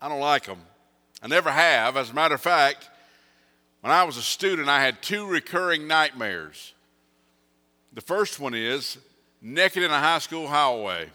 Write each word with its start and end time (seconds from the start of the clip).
I 0.00 0.08
don't 0.08 0.20
like 0.20 0.44
them. 0.44 0.58
I 1.22 1.28
never 1.28 1.50
have. 1.50 1.96
As 1.96 2.10
a 2.10 2.14
matter 2.14 2.34
of 2.34 2.40
fact, 2.40 2.88
when 3.80 3.92
I 3.92 4.04
was 4.04 4.16
a 4.16 4.22
student, 4.22 4.68
I 4.68 4.82
had 4.82 5.02
two 5.02 5.26
recurring 5.26 5.86
nightmares. 5.86 6.74
The 7.92 8.00
first 8.00 8.38
one 8.38 8.54
is 8.54 8.98
naked 9.40 9.82
in 9.82 9.90
a 9.90 9.98
high 9.98 10.18
school 10.18 10.48
hallway. 10.48 11.08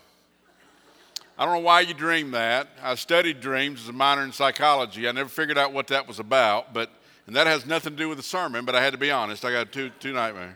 I 1.37 1.45
don't 1.45 1.55
know 1.55 1.59
why 1.61 1.81
you 1.81 1.93
dream 1.93 2.31
that. 2.31 2.67
I 2.81 2.95
studied 2.95 3.41
dreams 3.41 3.81
as 3.81 3.89
a 3.89 3.93
minor 3.93 4.23
in 4.23 4.31
psychology. 4.31 5.07
I 5.07 5.11
never 5.11 5.29
figured 5.29 5.57
out 5.57 5.73
what 5.73 5.87
that 5.87 6.07
was 6.07 6.19
about, 6.19 6.73
but 6.73 6.91
and 7.27 7.35
that 7.35 7.47
has 7.47 7.65
nothing 7.65 7.93
to 7.93 7.97
do 7.97 8.09
with 8.09 8.17
the 8.17 8.23
sermon, 8.23 8.65
but 8.65 8.75
I 8.75 8.83
had 8.83 8.93
to 8.93 8.99
be 8.99 9.11
honest. 9.11 9.45
I 9.45 9.51
got 9.51 9.71
two 9.71 9.89
two 9.99 10.13
nightmares. 10.13 10.55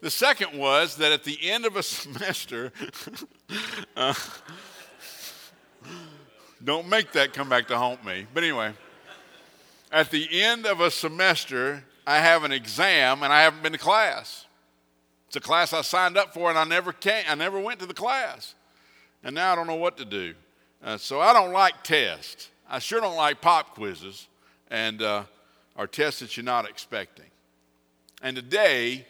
The 0.00 0.10
second 0.10 0.58
was 0.58 0.96
that 0.96 1.12
at 1.12 1.24
the 1.24 1.38
end 1.42 1.64
of 1.64 1.76
a 1.76 1.82
semester, 1.82 2.72
uh, 3.96 4.14
don't 6.64 6.88
make 6.88 7.12
that 7.12 7.32
come 7.32 7.48
back 7.48 7.68
to 7.68 7.76
haunt 7.76 8.04
me. 8.04 8.26
But 8.32 8.42
anyway, 8.42 8.72
at 9.92 10.10
the 10.10 10.42
end 10.42 10.66
of 10.66 10.80
a 10.80 10.90
semester, 10.90 11.84
I 12.06 12.18
have 12.18 12.42
an 12.44 12.52
exam 12.52 13.22
and 13.22 13.32
I 13.32 13.42
haven't 13.42 13.62
been 13.62 13.72
to 13.72 13.78
class. 13.78 14.46
It's 15.28 15.36
a 15.36 15.40
class 15.40 15.72
I 15.72 15.82
signed 15.82 16.16
up 16.16 16.32
for 16.32 16.48
and 16.48 16.58
I 16.58 16.64
never 16.64 16.92
came, 16.92 17.24
I 17.28 17.34
never 17.34 17.60
went 17.60 17.80
to 17.80 17.86
the 17.86 17.94
class. 17.94 18.54
And 19.22 19.34
now 19.34 19.52
I 19.52 19.56
don't 19.56 19.66
know 19.66 19.74
what 19.74 19.96
to 19.98 20.04
do. 20.04 20.34
Uh, 20.82 20.96
so 20.96 21.20
I 21.20 21.32
don't 21.32 21.52
like 21.52 21.82
tests. 21.82 22.50
I 22.68 22.78
sure 22.78 23.00
don't 23.00 23.16
like 23.16 23.40
pop 23.40 23.74
quizzes 23.74 24.26
and 24.70 25.02
uh, 25.02 25.24
or 25.76 25.86
tests 25.86 26.20
that 26.20 26.36
you're 26.36 26.44
not 26.44 26.68
expecting. 26.68 27.26
And 28.22 28.36
today, 28.36 29.06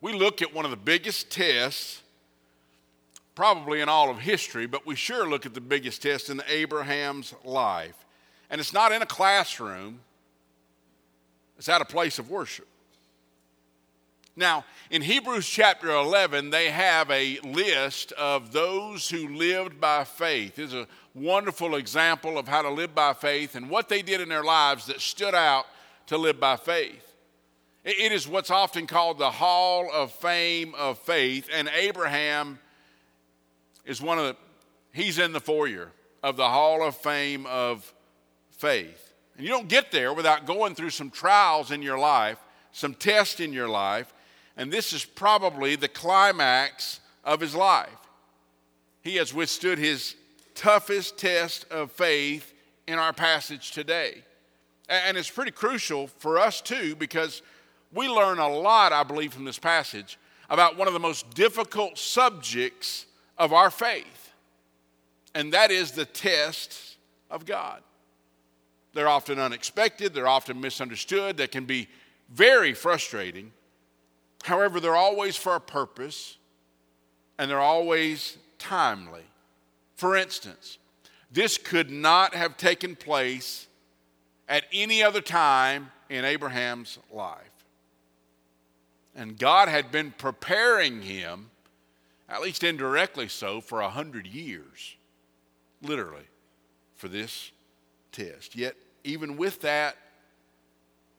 we 0.00 0.12
look 0.12 0.42
at 0.42 0.54
one 0.54 0.64
of 0.64 0.70
the 0.70 0.76
biggest 0.76 1.30
tests 1.30 2.02
probably 3.36 3.82
in 3.82 3.88
all 3.88 4.10
of 4.10 4.18
history, 4.18 4.66
but 4.66 4.84
we 4.84 4.96
sure 4.96 5.28
look 5.28 5.46
at 5.46 5.54
the 5.54 5.60
biggest 5.60 6.02
test 6.02 6.30
in 6.30 6.42
Abraham's 6.48 7.34
life. 7.44 7.94
And 8.50 8.60
it's 8.60 8.72
not 8.72 8.90
in 8.90 9.02
a 9.02 9.06
classroom, 9.06 10.00
it's 11.58 11.68
at 11.68 11.80
a 11.80 11.84
place 11.84 12.18
of 12.18 12.30
worship. 12.30 12.66
Now, 14.38 14.64
in 14.90 15.02
Hebrews 15.02 15.48
chapter 15.48 15.90
11, 15.90 16.50
they 16.50 16.70
have 16.70 17.10
a 17.10 17.38
list 17.40 18.12
of 18.12 18.52
those 18.52 19.08
who 19.08 19.28
lived 19.28 19.80
by 19.80 20.04
faith. 20.04 20.56
This 20.56 20.72
is 20.72 20.74
a 20.74 20.88
wonderful 21.14 21.76
example 21.76 22.38
of 22.38 22.48
how 22.48 22.62
to 22.62 22.70
live 22.70 22.94
by 22.94 23.14
faith 23.14 23.54
and 23.54 23.70
what 23.70 23.88
they 23.88 24.02
did 24.02 24.20
in 24.20 24.28
their 24.28 24.44
lives 24.44 24.86
that 24.86 25.00
stood 25.00 25.34
out 25.34 25.64
to 26.06 26.18
live 26.18 26.38
by 26.40 26.56
faith. 26.56 27.14
It 27.84 28.12
is 28.12 28.26
what's 28.26 28.50
often 28.50 28.86
called 28.86 29.18
the 29.18 29.30
Hall 29.30 29.88
of 29.92 30.10
Fame 30.12 30.74
of 30.74 30.98
Faith, 30.98 31.48
and 31.52 31.70
Abraham 31.74 32.58
is 33.86 34.02
one 34.02 34.18
of 34.18 34.24
the, 34.24 34.36
he's 34.92 35.18
in 35.18 35.32
the 35.32 35.40
foyer 35.40 35.90
of 36.22 36.36
the 36.36 36.48
Hall 36.48 36.86
of 36.86 36.96
Fame 36.96 37.46
of 37.46 37.94
Faith. 38.50 39.14
And 39.36 39.46
you 39.46 39.52
don't 39.52 39.68
get 39.68 39.92
there 39.92 40.12
without 40.12 40.44
going 40.44 40.74
through 40.74 40.90
some 40.90 41.10
trials 41.10 41.70
in 41.70 41.82
your 41.82 41.98
life, 41.98 42.38
some 42.72 42.94
tests 42.94 43.40
in 43.40 43.52
your 43.52 43.68
life, 43.68 44.12
and 44.56 44.72
this 44.72 44.92
is 44.92 45.04
probably 45.04 45.76
the 45.76 45.88
climax 45.88 47.00
of 47.24 47.40
his 47.40 47.54
life. 47.54 47.88
He 49.02 49.16
has 49.16 49.32
withstood 49.32 49.78
his 49.78 50.16
toughest 50.54 51.18
test 51.18 51.66
of 51.70 51.92
faith 51.92 52.52
in 52.88 52.98
our 52.98 53.12
passage 53.12 53.72
today. 53.72 54.22
And 54.88 55.16
it's 55.16 55.30
pretty 55.30 55.50
crucial 55.50 56.06
for 56.06 56.38
us 56.38 56.60
too 56.60 56.96
because 56.96 57.42
we 57.92 58.08
learn 58.08 58.38
a 58.38 58.48
lot, 58.48 58.92
I 58.92 59.02
believe, 59.02 59.34
from 59.34 59.44
this 59.44 59.58
passage 59.58 60.18
about 60.48 60.76
one 60.76 60.86
of 60.86 60.94
the 60.94 61.00
most 61.00 61.30
difficult 61.34 61.98
subjects 61.98 63.06
of 63.38 63.52
our 63.52 63.70
faith, 63.70 64.32
and 65.34 65.52
that 65.52 65.70
is 65.70 65.92
the 65.92 66.04
test 66.04 66.96
of 67.30 67.44
God. 67.44 67.82
They're 68.94 69.08
often 69.08 69.38
unexpected, 69.38 70.14
they're 70.14 70.28
often 70.28 70.60
misunderstood, 70.60 71.36
they 71.36 71.46
can 71.46 71.66
be 71.66 71.88
very 72.30 72.72
frustrating. 72.72 73.52
However, 74.42 74.80
they're 74.80 74.96
always 74.96 75.36
for 75.36 75.56
a 75.56 75.60
purpose 75.60 76.38
and 77.38 77.50
they're 77.50 77.60
always 77.60 78.38
timely. 78.58 79.24
For 79.96 80.16
instance, 80.16 80.78
this 81.30 81.58
could 81.58 81.90
not 81.90 82.34
have 82.34 82.56
taken 82.56 82.96
place 82.96 83.66
at 84.48 84.64
any 84.72 85.02
other 85.02 85.20
time 85.20 85.90
in 86.08 86.24
Abraham's 86.24 86.98
life. 87.12 87.50
And 89.14 89.38
God 89.38 89.68
had 89.68 89.90
been 89.90 90.12
preparing 90.16 91.02
him 91.02 91.50
at 92.28 92.42
least 92.42 92.64
indirectly 92.64 93.28
so, 93.28 93.60
for 93.60 93.80
a 93.80 93.88
hundred 93.88 94.26
years, 94.26 94.96
literally, 95.82 96.26
for 96.96 97.08
this 97.08 97.52
test. 98.12 98.56
Yet, 98.56 98.76
even 99.04 99.36
with 99.36 99.60
that, 99.60 99.96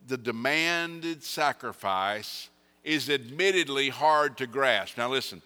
the 0.08 0.18
demanded 0.18 1.24
sacrifice 1.24 2.50
is 2.84 3.10
admittedly 3.10 3.90
hard 3.90 4.38
to 4.38 4.48
grasp. 4.48 4.98
Now, 4.98 5.10
listen, 5.10 5.42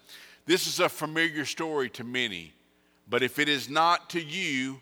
this 0.46 0.66
is 0.66 0.80
a 0.80 0.88
familiar 0.88 1.44
story 1.44 1.90
to 1.90 2.04
many, 2.04 2.52
but 3.08 3.22
if 3.22 3.38
it 3.38 3.48
is 3.48 3.68
not 3.68 4.10
to 4.10 4.20
you, 4.20 4.80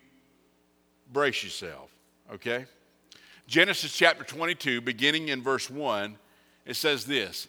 brace 1.13 1.43
yourself, 1.43 1.91
okay? 2.33 2.67
Genesis 3.47 3.93
chapter 3.93 4.25
22, 4.25 4.81
beginning 4.81 5.29
in 5.29 5.43
verse 5.43 5.69
1, 5.69 6.17
it 6.67 6.77
says 6.77 7.05
this 7.05 7.49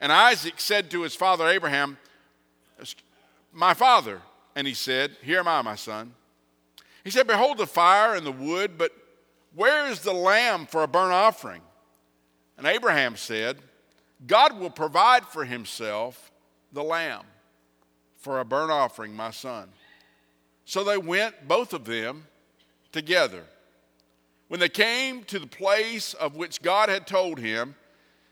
And 0.00 0.12
Isaac 0.12 0.54
said 0.58 0.90
to 0.90 1.02
his 1.02 1.14
father 1.14 1.46
Abraham, 1.48 1.98
My 3.52 3.74
father. 3.74 4.20
And 4.54 4.66
he 4.66 4.74
said, 4.74 5.16
Here 5.22 5.38
am 5.38 5.48
I, 5.48 5.62
my 5.62 5.76
son. 5.76 6.14
He 7.04 7.10
said, 7.10 7.26
Behold 7.26 7.58
the 7.58 7.66
fire 7.66 8.14
and 8.14 8.26
the 8.26 8.32
wood, 8.32 8.76
but 8.76 8.92
where 9.54 9.86
is 9.86 10.00
the 10.00 10.12
lamb 10.12 10.66
for 10.66 10.82
a 10.82 10.88
burnt 10.88 11.12
offering? 11.12 11.62
And 12.56 12.66
Abraham 12.66 13.16
said, 13.16 13.58
God 14.26 14.58
will 14.58 14.70
provide 14.70 15.24
for 15.24 15.44
himself 15.44 16.30
the 16.72 16.82
lamb 16.82 17.22
for 18.16 18.40
a 18.40 18.44
burnt 18.44 18.70
offering, 18.70 19.14
my 19.14 19.30
son. 19.30 19.68
So 20.64 20.84
they 20.84 20.98
went, 20.98 21.46
both 21.46 21.72
of 21.72 21.84
them, 21.84 22.26
together. 22.92 23.44
When 24.48 24.60
they 24.60 24.68
came 24.68 25.22
to 25.24 25.38
the 25.38 25.46
place 25.46 26.14
of 26.14 26.36
which 26.36 26.62
God 26.62 26.88
had 26.88 27.06
told 27.06 27.38
him, 27.38 27.74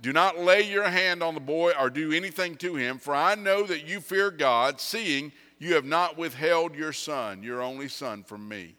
do 0.00 0.12
not 0.12 0.38
lay 0.38 0.62
your 0.62 0.88
hand 0.88 1.22
on 1.22 1.34
the 1.34 1.40
boy 1.40 1.72
or 1.78 1.90
do 1.90 2.12
anything 2.12 2.56
to 2.56 2.76
him, 2.76 2.98
for 2.98 3.14
I 3.14 3.34
know 3.34 3.64
that 3.64 3.86
you 3.86 4.00
fear 4.00 4.30
God, 4.30 4.80
seeing 4.80 5.32
you 5.58 5.74
have 5.74 5.84
not 5.84 6.16
withheld 6.16 6.74
your 6.74 6.92
son, 6.92 7.42
your 7.42 7.60
only 7.62 7.88
son, 7.88 8.22
from 8.22 8.48
me. 8.48 8.76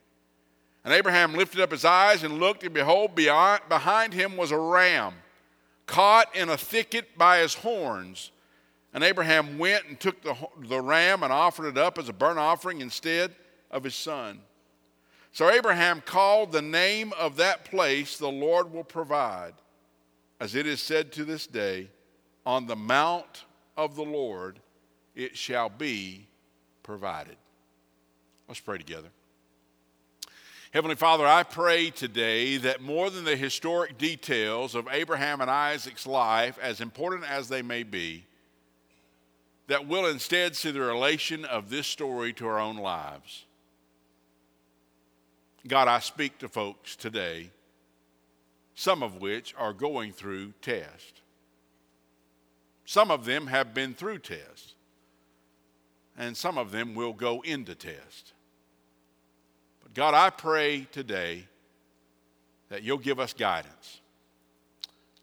And 0.85 0.93
Abraham 0.93 1.33
lifted 1.33 1.59
up 1.59 1.71
his 1.71 1.83
eyes 1.83 2.23
and 2.23 2.39
looked, 2.39 2.63
and 2.63 2.73
behold, 2.73 3.15
beyond, 3.15 3.61
behind 3.67 4.13
him 4.13 4.37
was 4.37 4.51
a 4.51 4.57
ram 4.57 5.13
caught 5.89 6.35
in 6.35 6.49
a 6.49 6.57
thicket 6.57 7.17
by 7.17 7.39
his 7.39 7.55
horns. 7.55 8.31
And 8.93 9.03
Abraham 9.03 9.57
went 9.57 9.85
and 9.87 9.99
took 9.99 10.21
the, 10.21 10.35
the 10.67 10.79
ram 10.79 11.23
and 11.23 11.33
offered 11.33 11.67
it 11.67 11.77
up 11.77 11.97
as 11.97 12.09
a 12.09 12.13
burnt 12.13 12.37
offering 12.37 12.81
instead 12.81 13.33
of 13.71 13.83
his 13.83 13.95
son. 13.95 14.39
So 15.31 15.49
Abraham 15.49 16.01
called 16.05 16.51
the 16.51 16.61
name 16.61 17.11
of 17.19 17.37
that 17.37 17.65
place, 17.65 18.17
the 18.17 18.29
Lord 18.29 18.71
will 18.71 18.83
provide. 18.83 19.53
As 20.39 20.55
it 20.55 20.65
is 20.65 20.81
said 20.81 21.11
to 21.13 21.25
this 21.25 21.47
day, 21.47 21.89
on 22.45 22.65
the 22.65 22.75
mount 22.75 23.45
of 23.75 23.95
the 23.95 24.03
Lord 24.03 24.59
it 25.15 25.35
shall 25.35 25.69
be 25.69 26.27
provided. 26.83 27.35
Let's 28.47 28.61
pray 28.61 28.77
together. 28.77 29.09
Heavenly 30.71 30.95
Father, 30.95 31.25
I 31.25 31.43
pray 31.43 31.89
today 31.89 32.57
that 32.57 32.81
more 32.81 33.09
than 33.09 33.25
the 33.25 33.35
historic 33.35 33.97
details 33.97 34.75
of 34.75 34.87
Abraham 34.91 35.41
and 35.41 35.49
Isaac's 35.49 36.05
life, 36.05 36.59
as 36.61 36.79
important 36.79 37.29
as 37.29 37.49
they 37.49 37.63
may 37.63 37.83
be, 37.83 38.25
that 39.67 39.87
we'll 39.87 40.05
instead 40.05 40.55
see 40.55 40.71
the 40.71 40.79
relation 40.79 41.43
of 41.45 41.69
this 41.69 41.87
story 41.87 42.33
to 42.33 42.47
our 42.47 42.59
own 42.59 42.77
lives. 42.77 43.45
God, 45.67 45.87
I 45.87 45.99
speak 45.99 46.37
to 46.39 46.47
folks 46.47 46.95
today, 46.95 47.49
some 48.79 49.03
of 49.03 49.17
which 49.17 49.53
are 49.57 49.73
going 49.73 50.13
through 50.13 50.53
tests. 50.61 51.19
Some 52.85 53.11
of 53.11 53.25
them 53.25 53.47
have 53.47 53.73
been 53.73 53.93
through 53.93 54.19
tests, 54.19 54.73
and 56.17 56.37
some 56.37 56.57
of 56.57 56.71
them 56.71 56.95
will 56.95 57.11
go 57.11 57.41
into 57.41 57.75
tests. 57.75 58.31
But 59.83 59.93
God, 59.93 60.13
I 60.13 60.29
pray 60.29 60.87
today 60.93 61.43
that 62.69 62.81
you'll 62.81 62.99
give 62.99 63.19
us 63.19 63.33
guidance. 63.33 63.99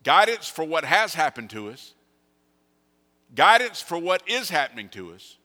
Guidance 0.04 0.46
for 0.46 0.66
what 0.66 0.84
has 0.84 1.14
happened 1.14 1.48
to 1.50 1.70
us, 1.70 1.94
guidance 3.34 3.80
for 3.80 3.96
what 3.96 4.22
is 4.28 4.50
happening 4.50 4.90
to 4.90 5.14
us, 5.14 5.38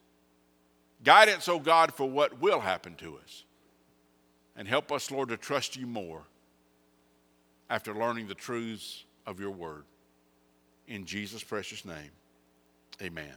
guidance, 1.02 1.48
oh 1.48 1.60
God, 1.60 1.94
for 1.94 2.10
what 2.10 2.42
will 2.42 2.60
happen 2.60 2.96
to 2.96 3.18
us. 3.24 3.46
And 4.58 4.68
help 4.68 4.92
us, 4.92 5.12
Lord, 5.12 5.30
to 5.30 5.38
trust 5.38 5.78
you 5.78 5.88
more 5.88 6.24
after 7.72 7.94
learning 7.94 8.28
the 8.28 8.36
truths 8.36 9.06
of 9.26 9.40
your 9.40 9.50
word. 9.50 9.86
In 10.88 11.06
Jesus' 11.06 11.42
precious 11.42 11.86
name, 11.86 12.12
amen. 13.02 13.34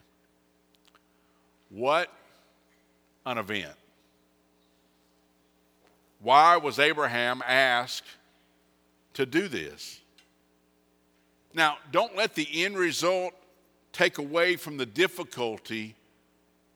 What 1.71 2.13
an 3.25 3.39
event. 3.39 3.77
Why 6.21 6.57
was 6.57 6.81
Abraham 6.81 7.43
asked 7.47 8.09
to 9.13 9.25
do 9.25 9.47
this? 9.47 10.01
Now, 11.55 11.79
don't 11.93 12.17
let 12.17 12.35
the 12.35 12.65
end 12.65 12.77
result 12.77 13.35
take 13.93 14.19
away 14.19 14.57
from 14.57 14.79
the 14.79 14.87
difficulty 14.87 15.95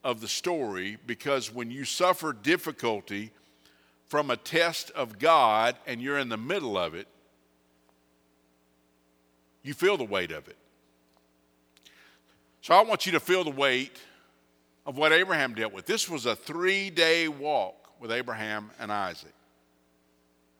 of 0.05 0.21
the 0.21 0.29
story 0.29 0.97
because 1.07 1.53
when 1.53 1.73
you 1.73 1.85
suffer 1.85 2.33
difficulty, 2.33 3.33
from 4.07 4.31
a 4.31 4.37
test 4.37 4.91
of 4.93 5.19
God 5.19 5.77
and 5.87 6.01
you're 6.01 6.19
in 6.19 6.31
the 6.31 6.39
middle 6.39 6.79
of 6.79 6.95
it, 6.95 7.07
you 9.63 9.75
feel 9.75 9.97
the 9.97 10.05
weight 10.05 10.31
of 10.31 10.49
it. 10.49 10.57
So 12.61 12.75
I 12.75 12.83
want 12.83 13.07
you 13.07 13.13
to 13.13 13.21
feel 13.21 13.45
the 13.45 13.51
weight 13.51 13.99
of 14.87 14.97
what 14.97 15.13
Abraham 15.13 15.55
dealt 15.55 15.73
with. 15.73 15.87
This 15.87 16.09
was 16.09 16.27
a 16.27 16.35
three 16.35 16.91
day 16.91 17.29
walk 17.29 17.75
with 18.01 18.11
Abraham 18.11 18.71
and 18.79 18.91
Isaac. 18.93 19.35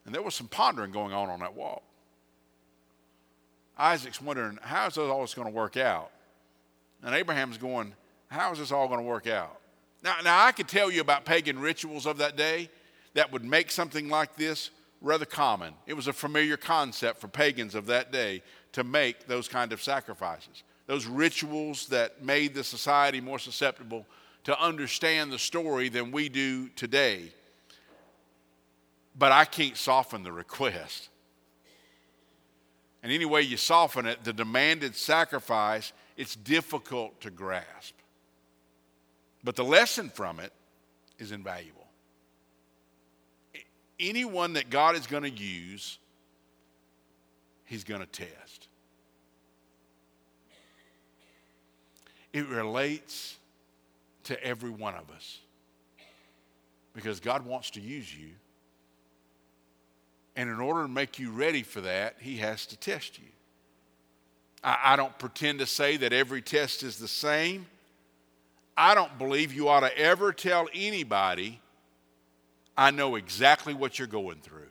And 0.05 0.15
there 0.15 0.23
was 0.23 0.35
some 0.35 0.49
pondering 0.49 0.93
going 0.93 1.13
on 1.13 1.29
on 1.29 1.41
that 1.41 1.55
walk. 1.55 1.83
Isaac's 3.79 4.21
wondering, 4.21 4.59
how 4.61 4.87
is 4.87 4.95
this 4.95 5.05
all 5.05 5.27
going 5.27 5.47
to 5.47 5.55
work 5.55 5.77
out? 5.77 6.11
And 7.03 7.15
Abraham's 7.15 7.59
going, 7.59 7.95
how 8.29 8.53
is 8.53 8.59
this 8.59 8.73
all 8.73 8.89
going 8.89 9.01
to 9.01 9.07
work 9.07 9.27
out? 9.27 9.61
Now, 10.03 10.17
now, 10.23 10.45
I 10.45 10.53
could 10.53 10.69
tell 10.69 10.91
you 10.91 11.01
about 11.01 11.25
pagan 11.25 11.59
rituals 11.59 12.07
of 12.07 12.19
that 12.19 12.37
day, 12.37 12.71
that 13.15 13.33
would 13.33 13.45
make 13.45 13.71
something 13.71 14.09
like 14.09 14.37
this 14.37 14.71
rather 15.01 15.25
common. 15.25 15.75
It 15.87 15.95
was 15.95 16.07
a 16.07 16.13
familiar 16.13 16.57
concept 16.57 17.21
for 17.21 17.29
pagans 17.29 17.75
of 17.75 17.87
that 17.87 18.13
day 18.13 18.43
to 18.73 18.85
make 18.85 19.27
those 19.27 19.49
kind 19.49 19.73
of 19.73 19.83
sacrifices. 19.83 20.63
Those 20.87 21.07
rituals 21.07 21.89
that 21.89 22.25
made 22.25 22.55
the 22.55 22.65
society 22.65 23.21
more 23.21 23.39
susceptible 23.39 24.07
to 24.45 24.59
understand 24.61 25.33
the 25.33 25.39
story 25.39 25.89
than 25.89 26.13
we 26.13 26.29
do 26.29 26.69
today. 26.71 27.33
But 29.19 29.33
I 29.33 29.45
can't 29.45 29.77
soften 29.77 30.23
the 30.23 30.33
request. 30.33 31.09
And 33.03 33.13
any 33.13 33.25
way 33.25 33.43
you 33.43 33.57
soften 33.57 34.07
it, 34.07 34.25
the 34.25 34.33
demanded 34.33 34.97
sacrifice, 34.97 35.93
it's 36.17 36.35
difficult 36.35 37.21
to 37.21 37.31
grasp. 37.31 37.95
But 39.45 39.57
the 39.57 39.65
lesson 39.65 40.09
from 40.11 40.41
it 40.41 40.53
is 41.19 41.33
invaluable 41.33 41.79
anyone 44.01 44.55
that 44.55 44.71
God 44.71 44.97
is 44.97 45.07
going 45.07 45.25
to 45.25 45.31
use, 45.31 45.99
He's 47.65 47.85
going 47.85 48.01
to 48.01 48.07
test. 48.07 48.33
It 52.33 52.47
relates 52.49 53.37
to 54.25 54.43
every 54.45 54.71
one 54.71 54.95
of 54.95 55.11
us 55.11 55.39
because 56.95 57.21
God 57.21 57.47
wants 57.47 57.71
to 57.71 57.81
use 57.81 58.15
you. 58.15 58.31
And 60.37 60.49
in 60.51 60.61
order 60.61 60.83
to 60.83 60.89
make 60.89 61.19
you 61.19 61.31
ready 61.31 61.63
for 61.63 61.81
that, 61.81 62.17
He 62.21 62.37
has 62.37 62.67
to 62.67 62.77
test 62.77 63.19
you. 63.19 63.25
I, 64.63 64.79
I 64.85 64.97
don't 64.97 65.17
pretend 65.19 65.61
to 65.61 65.67
say 65.67 65.97
that 65.99 66.13
every 66.13 66.43
test 66.43 66.83
is 66.83 66.99
the 66.99 67.09
same. 67.09 67.67
I 68.77 68.95
don't 68.95 69.19
believe 69.19 69.53
you 69.53 69.69
ought 69.69 69.81
to 69.81 69.99
ever 69.99 70.33
tell 70.33 70.69
anybody 70.73 71.61
I 72.77 72.93
know 72.93 73.17
exactly 73.17 73.75
what 73.75 73.99
you're 73.99 74.07
going 74.07 74.39
through. 74.41 74.69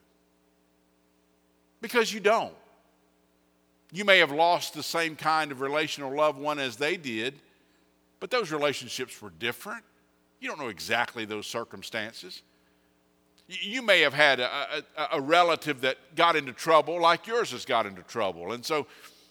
Because 1.81 2.13
you 2.13 2.21
don't. 2.21 2.53
You 3.91 4.05
may 4.05 4.19
have 4.19 4.31
lost 4.31 4.73
the 4.73 4.83
same 4.83 5.17
kind 5.17 5.51
of 5.51 5.59
relational 5.59 6.15
loved 6.15 6.39
one 6.39 6.57
as 6.57 6.77
they 6.77 6.95
did, 6.95 7.33
but 8.19 8.31
those 8.31 8.51
relationships 8.51 9.21
were 9.21 9.31
different. 9.39 9.83
You 10.39 10.49
don't 10.49 10.59
know 10.59 10.67
exactly 10.67 11.25
those 11.25 11.47
circumstances. 11.47 12.43
You 13.47 13.81
may 13.81 14.01
have 14.01 14.13
had 14.13 14.39
a, 14.39 14.83
a, 14.97 15.07
a 15.13 15.21
relative 15.21 15.81
that 15.81 15.97
got 16.15 16.35
into 16.35 16.51
trouble 16.51 16.99
like 17.01 17.27
yours 17.27 17.51
has 17.51 17.65
got 17.65 17.85
into 17.85 18.01
trouble. 18.03 18.51
And 18.51 18.65
so 18.65 18.87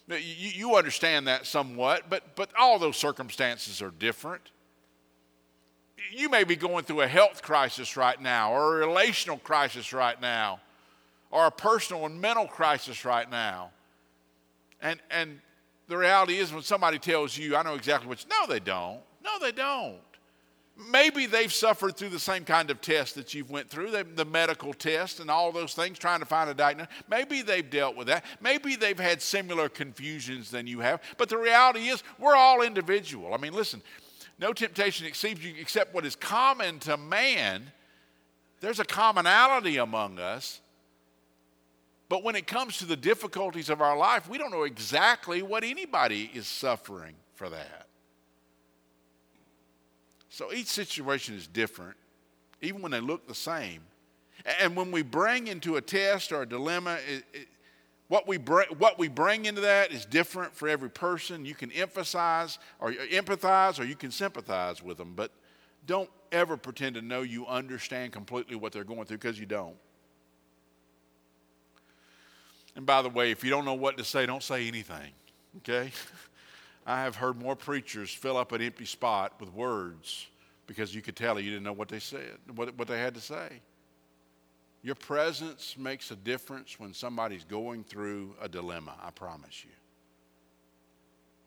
you, 0.09 0.17
you 0.17 0.75
understand 0.75 1.27
that 1.27 1.45
somewhat, 1.45 2.09
but, 2.09 2.35
but 2.35 2.49
all 2.59 2.79
those 2.79 2.97
circumstances 2.97 3.81
are 3.81 3.91
different 3.91 4.51
you 6.11 6.29
may 6.29 6.43
be 6.43 6.55
going 6.55 6.83
through 6.83 7.01
a 7.01 7.07
health 7.07 7.41
crisis 7.41 7.97
right 7.97 8.19
now, 8.21 8.53
or 8.53 8.81
a 8.81 8.87
relational 8.87 9.37
crisis 9.37 9.93
right 9.93 10.19
now, 10.21 10.59
or 11.31 11.47
a 11.47 11.51
personal 11.51 12.05
and 12.05 12.19
mental 12.19 12.47
crisis 12.47 13.03
right 13.03 13.29
now. 13.29 13.71
And, 14.81 14.99
and 15.09 15.39
the 15.87 15.97
reality 15.97 16.37
is, 16.37 16.51
when 16.51 16.63
somebody 16.63 16.99
tells 16.99 17.37
you, 17.37 17.55
I 17.55 17.63
know 17.63 17.75
exactly 17.75 18.07
what 18.09 18.23
you, 18.23 18.29
no, 18.29 18.47
they 18.47 18.59
don't. 18.59 18.99
No, 19.23 19.39
they 19.39 19.51
don't. 19.51 19.99
Maybe 20.91 21.25
they've 21.25 21.51
suffered 21.51 21.97
through 21.97 22.09
the 22.09 22.19
same 22.19 22.43
kind 22.43 22.69
of 22.69 22.81
test 22.81 23.15
that 23.15 23.33
you've 23.33 23.49
went 23.49 23.69
through, 23.69 23.91
the, 23.91 24.03
the 24.03 24.25
medical 24.25 24.73
test 24.73 25.19
and 25.19 25.31
all 25.31 25.51
those 25.51 25.73
things, 25.73 25.97
trying 25.97 26.19
to 26.19 26.25
find 26.25 26.49
a 26.49 26.53
diagnosis. 26.53 26.93
Maybe 27.09 27.41
they've 27.41 27.67
dealt 27.67 27.95
with 27.95 28.07
that. 28.07 28.23
Maybe 28.41 28.75
they've 28.75 28.99
had 28.99 29.21
similar 29.21 29.69
confusions 29.69 30.51
than 30.51 30.67
you 30.67 30.79
have. 30.81 31.01
But 31.17 31.29
the 31.29 31.37
reality 31.37 31.87
is, 31.87 32.03
we're 32.19 32.35
all 32.35 32.61
individual. 32.61 33.33
I 33.33 33.37
mean, 33.37 33.53
listen, 33.53 33.81
no 34.39 34.53
temptation 34.53 35.07
exceeds 35.07 35.43
you 35.43 35.55
except 35.59 35.95
what 35.95 36.05
is 36.05 36.15
common 36.15 36.77
to 36.79 36.95
man. 36.95 37.71
There's 38.59 38.79
a 38.79 38.85
commonality 38.85 39.77
among 39.77 40.19
us. 40.19 40.61
But 42.09 42.23
when 42.23 42.35
it 42.35 42.47
comes 42.47 42.77
to 42.77 42.85
the 42.85 42.95
difficulties 42.95 43.69
of 43.69 43.81
our 43.81 43.97
life, 43.97 44.29
we 44.29 44.37
don't 44.37 44.51
know 44.51 44.63
exactly 44.63 45.41
what 45.41 45.63
anybody 45.63 46.31
is 46.33 46.47
suffering 46.47 47.15
for 47.35 47.49
that. 47.49 47.87
So 50.29 50.53
each 50.53 50.67
situation 50.67 51.35
is 51.35 51.47
different, 51.47 51.97
even 52.61 52.81
when 52.81 52.91
they 52.91 52.99
look 52.99 53.27
the 53.27 53.35
same. 53.35 53.81
And 54.61 54.75
when 54.75 54.91
we 54.91 55.01
bring 55.01 55.47
into 55.47 55.75
a 55.75 55.81
test 55.81 56.31
or 56.31 56.43
a 56.43 56.45
dilemma, 56.45 56.99
it, 57.07 57.23
it, 57.33 57.47
what 58.07 58.27
we, 58.27 58.37
bring, 58.37 58.67
what 58.77 58.97
we 58.97 59.09
bring 59.09 59.45
into 59.45 59.61
that 59.61 59.91
is 59.91 60.05
different 60.05 60.55
for 60.55 60.69
every 60.69 60.89
person. 60.89 61.43
You 61.43 61.55
can 61.55 61.71
emphasize 61.71 62.59
or 62.79 62.93
empathize 62.93 63.79
or 63.79 63.83
you 63.83 63.95
can 63.95 64.11
sympathize 64.11 64.81
with 64.81 64.97
them, 64.97 65.13
but 65.15 65.31
don't 65.85 66.09
ever 66.31 66.55
pretend 66.55 66.95
to 66.95 67.01
know 67.01 67.23
you 67.23 67.45
understand 67.47 68.13
completely 68.13 68.55
what 68.55 68.71
they're 68.71 68.83
going 68.83 69.05
through 69.05 69.17
because 69.17 69.39
you 69.39 69.45
don't. 69.45 69.75
And 72.77 72.85
by 72.85 73.01
the 73.01 73.09
way, 73.09 73.31
if 73.31 73.43
you 73.43 73.49
don't 73.49 73.65
know 73.65 73.73
what 73.73 73.97
to 73.97 74.03
say, 74.03 74.27
don't 74.27 74.43
say 74.43 74.67
anything, 74.67 75.11
okay? 75.57 75.91
I 76.85 77.01
have 77.01 77.15
heard 77.15 77.41
more 77.41 77.55
preachers 77.55 78.13
fill 78.13 78.37
up 78.37 78.51
an 78.51 78.61
empty 78.61 78.85
spot 78.85 79.33
with 79.39 79.51
words 79.51 80.27
because 80.67 80.93
you 80.93 81.01
could 81.01 81.15
tell 81.15 81.39
you 81.39 81.49
didn't 81.49 81.63
know 81.63 81.73
what 81.73 81.89
they 81.89 81.97
said, 81.97 82.37
what, 82.55 82.77
what 82.77 82.87
they 82.87 82.99
had 82.99 83.15
to 83.15 83.19
say. 83.19 83.49
Your 84.83 84.93
presence 84.93 85.75
makes 85.75 86.11
a 86.11 86.15
difference 86.15 86.79
when 86.79 86.93
somebody's 86.93 87.43
going 87.43 87.83
through 87.83 88.35
a 88.39 88.47
dilemma, 88.47 88.93
I 89.03 89.09
promise 89.09 89.65
you. 89.65 89.71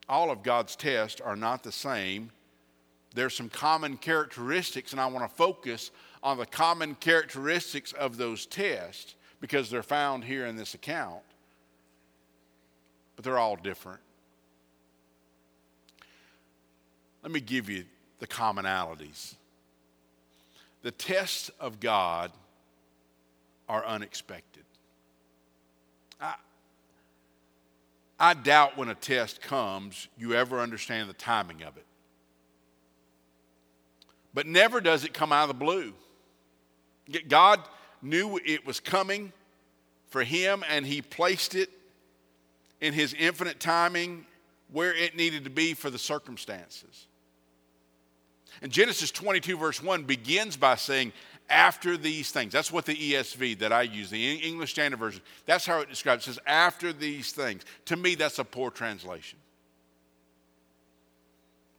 all 0.09 0.33
of 0.33 0.43
God's 0.43 0.75
tests 0.75 1.21
are 1.21 1.37
not 1.37 1.63
the 1.63 1.71
same. 1.71 2.33
There's 3.15 3.37
some 3.37 3.49
common 3.49 3.99
characteristics, 3.99 4.91
and 4.91 5.01
I 5.01 5.07
want 5.07 5.31
to 5.31 5.37
focus 5.37 5.93
on 6.25 6.39
the 6.39 6.47
common 6.47 6.97
characteristics 6.97 7.93
of 7.93 8.17
those 8.17 8.47
tests 8.47 9.15
because 9.41 9.71
they're 9.71 9.83
found 9.83 10.25
here 10.25 10.47
in 10.47 10.57
this 10.57 10.75
account. 10.75 11.23
But 13.17 13.25
they're 13.25 13.39
all 13.39 13.57
different. 13.57 14.01
Let 17.23 17.33
me 17.33 17.41
give 17.41 17.69
you 17.69 17.85
the 18.19 18.27
commonalities. 18.27 19.35
The 20.83 20.91
tests 20.91 21.51
of 21.61 21.81
God 21.81 22.33
are 23.69 23.85
unexpected. 23.85 24.65
I, 26.21 26.35
I 28.19 28.35
doubt 28.35 28.77
when 28.77 28.89
a 28.89 28.95
test 28.95 29.41
comes, 29.41 30.09
you 30.19 30.35
ever 30.35 30.61
understand 30.61 31.09
the 31.09 31.15
timing 31.15 31.63
of 31.63 31.77
it. 31.77 31.87
But 34.33 34.47
never 34.47 34.81
does 34.81 35.05
it 35.05 35.13
come 35.13 35.33
out 35.33 35.43
of 35.43 35.49
the 35.49 35.65
blue. 35.65 35.93
God 37.29 37.61
knew 38.03 38.39
it 38.45 38.67
was 38.67 38.81
coming 38.81 39.33
for 40.09 40.23
him, 40.23 40.65
and 40.69 40.87
he 40.87 41.03
placed 41.03 41.55
it 41.55 41.71
in 42.81 42.93
his 42.93 43.15
infinite 43.15 43.61
timing 43.61 44.27
where 44.73 44.95
it 44.95 45.17
needed 45.17 45.45
to 45.45 45.51
be 45.51 45.75
for 45.75 45.91
the 45.91 45.99
circumstances. 45.99 47.07
And 48.63 48.71
Genesis 48.73 49.11
22, 49.11 49.57
verse 49.57 49.83
1 49.83 50.05
begins 50.05 50.57
by 50.57 50.77
saying, 50.77 51.13
after 51.51 51.97
these 51.97 52.31
things. 52.31 52.53
That's 52.53 52.71
what 52.71 52.87
the 52.87 52.95
ESV 52.95 53.59
that 53.59 53.73
I 53.73 53.83
use, 53.83 54.09
the 54.09 54.35
English 54.35 54.71
Standard 54.71 54.99
Version, 54.99 55.21
that's 55.47 55.67
how 55.67 55.81
it 55.81 55.89
describes 55.89 56.23
it. 56.23 56.35
Says, 56.35 56.39
after 56.47 56.93
these 56.93 57.33
things. 57.33 57.65
To 57.87 57.97
me, 57.97 58.15
that's 58.15 58.39
a 58.39 58.45
poor 58.45 58.71
translation. 58.71 59.39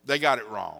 They 0.06 0.20
got 0.20 0.40
it 0.40 0.48
wrong. 0.50 0.80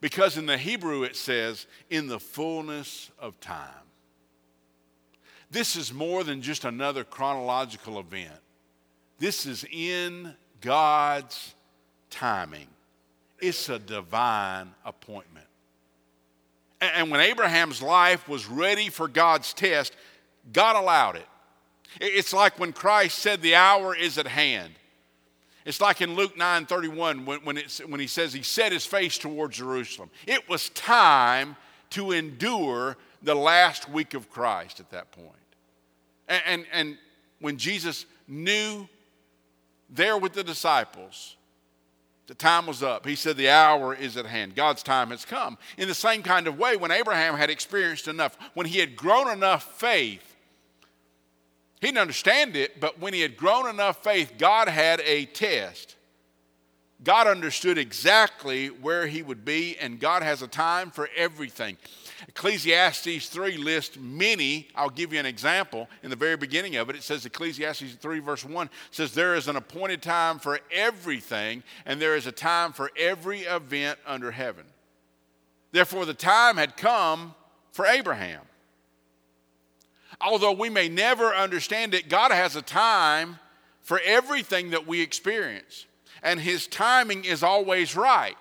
Because 0.00 0.36
in 0.36 0.46
the 0.46 0.56
Hebrew 0.58 1.02
it 1.02 1.16
says, 1.16 1.66
in 1.90 2.06
the 2.06 2.20
fullness 2.20 3.10
of 3.18 3.38
time. 3.40 3.68
This 5.50 5.76
is 5.76 5.92
more 5.92 6.24
than 6.24 6.42
just 6.42 6.64
another 6.64 7.04
chronological 7.04 7.98
event. 7.98 8.38
This 9.18 9.46
is 9.46 9.64
in 9.70 10.34
God's 10.60 11.54
timing. 12.10 12.68
It's 13.40 13.68
a 13.68 13.78
divine 13.78 14.74
appointment. 14.84 15.46
And 16.80 17.10
when 17.10 17.20
Abraham's 17.20 17.82
life 17.82 18.28
was 18.28 18.46
ready 18.46 18.88
for 18.88 19.08
God's 19.08 19.52
test, 19.52 19.94
God 20.52 20.76
allowed 20.76 21.16
it. 21.16 21.26
It's 22.00 22.32
like 22.32 22.58
when 22.58 22.72
Christ 22.72 23.18
said, 23.18 23.42
The 23.42 23.54
hour 23.54 23.96
is 23.96 24.18
at 24.18 24.26
hand. 24.26 24.74
It's 25.68 25.82
like 25.82 26.00
in 26.00 26.14
Luke 26.14 26.34
9 26.34 26.64
31 26.64 27.26
when, 27.26 27.44
when, 27.44 27.62
when 27.88 28.00
he 28.00 28.06
says 28.06 28.32
he 28.32 28.40
set 28.40 28.72
his 28.72 28.86
face 28.86 29.18
towards 29.18 29.58
Jerusalem. 29.58 30.08
It 30.26 30.48
was 30.48 30.70
time 30.70 31.56
to 31.90 32.12
endure 32.12 32.96
the 33.22 33.34
last 33.34 33.86
week 33.90 34.14
of 34.14 34.30
Christ 34.30 34.80
at 34.80 34.90
that 34.92 35.12
point. 35.12 35.28
And, 36.26 36.42
and, 36.46 36.66
and 36.72 36.98
when 37.40 37.58
Jesus 37.58 38.06
knew 38.26 38.88
there 39.90 40.16
with 40.16 40.32
the 40.32 40.42
disciples 40.42 41.36
the 42.28 42.34
time 42.34 42.66
was 42.66 42.82
up. 42.82 43.06
He 43.06 43.14
said, 43.14 43.36
The 43.36 43.48
hour 43.48 43.94
is 43.94 44.18
at 44.18 44.26
hand. 44.26 44.54
God's 44.54 44.82
time 44.82 45.10
has 45.10 45.24
come. 45.24 45.56
In 45.78 45.88
the 45.88 45.94
same 45.94 46.22
kind 46.22 46.46
of 46.46 46.58
way, 46.58 46.76
when 46.76 46.90
Abraham 46.90 47.34
had 47.34 47.48
experienced 47.48 48.06
enough, 48.06 48.36
when 48.52 48.66
he 48.66 48.78
had 48.78 48.96
grown 48.96 49.30
enough 49.30 49.78
faith, 49.78 50.27
he 51.80 51.86
didn't 51.86 51.98
understand 51.98 52.56
it, 52.56 52.80
but 52.80 53.00
when 53.00 53.14
he 53.14 53.20
had 53.20 53.36
grown 53.36 53.68
enough 53.68 54.02
faith, 54.02 54.34
God 54.38 54.68
had 54.68 55.00
a 55.00 55.26
test. 55.26 55.96
God 57.04 57.28
understood 57.28 57.78
exactly 57.78 58.68
where 58.68 59.06
he 59.06 59.22
would 59.22 59.44
be, 59.44 59.76
and 59.78 60.00
God 60.00 60.24
has 60.24 60.42
a 60.42 60.48
time 60.48 60.90
for 60.90 61.08
everything. 61.16 61.76
Ecclesiastes 62.26 63.28
3 63.28 63.56
lists 63.56 63.96
many. 63.96 64.66
I'll 64.74 64.90
give 64.90 65.12
you 65.12 65.20
an 65.20 65.26
example. 65.26 65.88
In 66.02 66.10
the 66.10 66.16
very 66.16 66.36
beginning 66.36 66.74
of 66.74 66.90
it, 66.90 66.96
it 66.96 67.04
says, 67.04 67.24
Ecclesiastes 67.24 67.94
3, 67.94 68.18
verse 68.18 68.44
1 68.44 68.68
says, 68.90 69.14
There 69.14 69.36
is 69.36 69.46
an 69.46 69.54
appointed 69.54 70.02
time 70.02 70.40
for 70.40 70.58
everything, 70.72 71.62
and 71.86 72.02
there 72.02 72.16
is 72.16 72.26
a 72.26 72.32
time 72.32 72.72
for 72.72 72.90
every 72.96 73.42
event 73.42 74.00
under 74.04 74.32
heaven. 74.32 74.64
Therefore, 75.70 76.04
the 76.04 76.14
time 76.14 76.56
had 76.56 76.76
come 76.76 77.36
for 77.70 77.86
Abraham. 77.86 78.42
Although 80.20 80.52
we 80.52 80.68
may 80.68 80.88
never 80.88 81.34
understand 81.34 81.94
it, 81.94 82.08
God 82.08 82.32
has 82.32 82.56
a 82.56 82.62
time 82.62 83.38
for 83.82 84.00
everything 84.04 84.70
that 84.70 84.86
we 84.86 85.00
experience, 85.00 85.86
and 86.22 86.40
His 86.40 86.66
timing 86.66 87.24
is 87.24 87.42
always 87.42 87.96
right. 87.96 88.36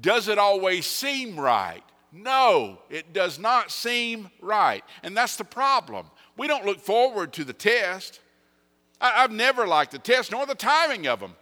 Does 0.00 0.28
it 0.28 0.38
always 0.38 0.86
seem 0.86 1.38
right? 1.38 1.82
No, 2.10 2.78
it 2.90 3.12
does 3.12 3.38
not 3.38 3.70
seem 3.70 4.30
right. 4.40 4.84
And 5.02 5.16
that's 5.16 5.36
the 5.36 5.44
problem. 5.44 6.06
We 6.36 6.46
don't 6.46 6.64
look 6.64 6.80
forward 6.80 7.32
to 7.34 7.44
the 7.44 7.52
test. 7.52 8.20
I, 9.00 9.22
have 9.22 9.32
never 9.32 9.66
liked 9.66 9.92
the 9.92 9.98
test, 9.98 10.30
nor 10.30 10.46
the 10.46 10.54
timing 10.54 11.06
of 11.06 11.20
them. 11.20 11.34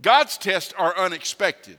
God's 0.00 0.38
tests 0.38 0.74
are 0.76 0.96
unexpected. 0.96 1.78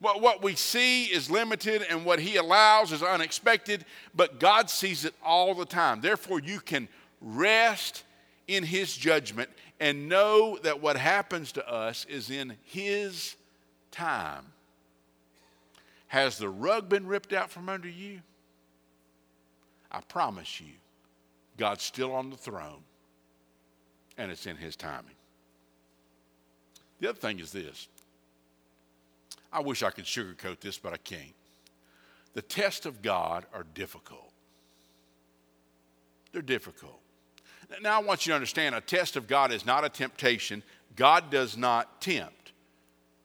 What, 0.00 0.20
what 0.20 0.42
we 0.42 0.54
see 0.54 1.06
is 1.06 1.30
limited, 1.30 1.84
and 1.90 2.04
what 2.04 2.20
He 2.20 2.36
allows 2.36 2.92
is 2.92 3.02
unexpected, 3.02 3.84
but 4.14 4.38
God 4.38 4.70
sees 4.70 5.04
it 5.04 5.14
all 5.24 5.54
the 5.54 5.64
time. 5.64 6.00
Therefore, 6.00 6.40
you 6.40 6.60
can 6.60 6.88
rest 7.20 8.04
in 8.46 8.62
His 8.62 8.96
judgment 8.96 9.50
and 9.80 10.08
know 10.08 10.58
that 10.62 10.80
what 10.80 10.96
happens 10.96 11.52
to 11.52 11.68
us 11.68 12.06
is 12.08 12.30
in 12.30 12.56
His 12.64 13.36
time. 13.90 14.44
Has 16.08 16.38
the 16.38 16.48
rug 16.48 16.88
been 16.88 17.06
ripped 17.06 17.32
out 17.32 17.50
from 17.50 17.68
under 17.68 17.88
you? 17.88 18.20
I 19.90 20.00
promise 20.00 20.60
you, 20.60 20.72
God's 21.56 21.82
still 21.82 22.14
on 22.14 22.30
the 22.30 22.36
throne, 22.36 22.82
and 24.16 24.30
it's 24.30 24.46
in 24.46 24.56
His 24.56 24.76
timing. 24.76 25.14
The 27.00 27.08
other 27.08 27.18
thing 27.18 27.40
is 27.40 27.52
this 27.52 27.88
I 29.52 29.60
wish 29.60 29.82
I 29.82 29.90
could 29.90 30.04
sugarcoat 30.04 30.60
this, 30.60 30.78
but 30.78 30.92
I 30.92 30.98
can't. 30.98 31.34
The 32.34 32.42
tests 32.42 32.86
of 32.86 33.02
God 33.02 33.46
are 33.52 33.64
difficult. 33.74 34.32
They're 36.32 36.42
difficult. 36.42 37.00
Now, 37.82 38.00
I 38.00 38.02
want 38.02 38.26
you 38.26 38.30
to 38.30 38.34
understand 38.34 38.74
a 38.74 38.80
test 38.80 39.16
of 39.16 39.26
God 39.26 39.52
is 39.52 39.66
not 39.66 39.84
a 39.84 39.88
temptation. 39.88 40.62
God 40.96 41.30
does 41.30 41.56
not 41.56 42.00
tempt. 42.00 42.52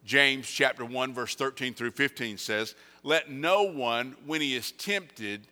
James 0.04 0.46
chapter 0.48 0.84
1 0.84 1.14
verse 1.14 1.34
13 1.34 1.74
through 1.74 1.92
15 1.92 2.36
says, 2.36 2.74
"Let 3.02 3.30
no 3.30 3.62
one 3.62 4.16
when 4.26 4.40
he 4.40 4.54
is 4.54 4.72
tempted 4.72 5.46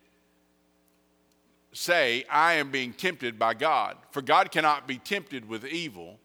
say, 1.72 2.24
I 2.28 2.54
am 2.54 2.70
being 2.70 2.92
tempted 2.92 3.38
by 3.38 3.54
God, 3.54 3.96
for 4.10 4.20
God 4.20 4.50
cannot 4.50 4.86
be 4.86 4.98
tempted 4.98 5.48
with 5.48 5.64
evil." 5.64 6.20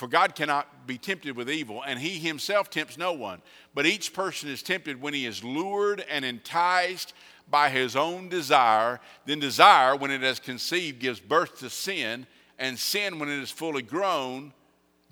For 0.00 0.08
God 0.08 0.34
cannot 0.34 0.86
be 0.86 0.96
tempted 0.96 1.36
with 1.36 1.50
evil, 1.50 1.82
and 1.86 1.98
he 1.98 2.18
himself 2.18 2.70
tempts 2.70 2.96
no 2.96 3.12
one. 3.12 3.42
But 3.74 3.84
each 3.84 4.14
person 4.14 4.48
is 4.48 4.62
tempted 4.62 5.02
when 5.02 5.12
he 5.12 5.26
is 5.26 5.44
lured 5.44 6.02
and 6.08 6.24
enticed 6.24 7.12
by 7.50 7.68
his 7.68 7.96
own 7.96 8.30
desire. 8.30 8.98
Then 9.26 9.40
desire, 9.40 9.94
when 9.94 10.10
it 10.10 10.22
has 10.22 10.40
conceived, 10.40 11.00
gives 11.00 11.20
birth 11.20 11.58
to 11.58 11.68
sin, 11.68 12.26
and 12.58 12.78
sin, 12.78 13.18
when 13.18 13.28
it 13.28 13.42
is 13.42 13.50
fully 13.50 13.82
grown, 13.82 14.54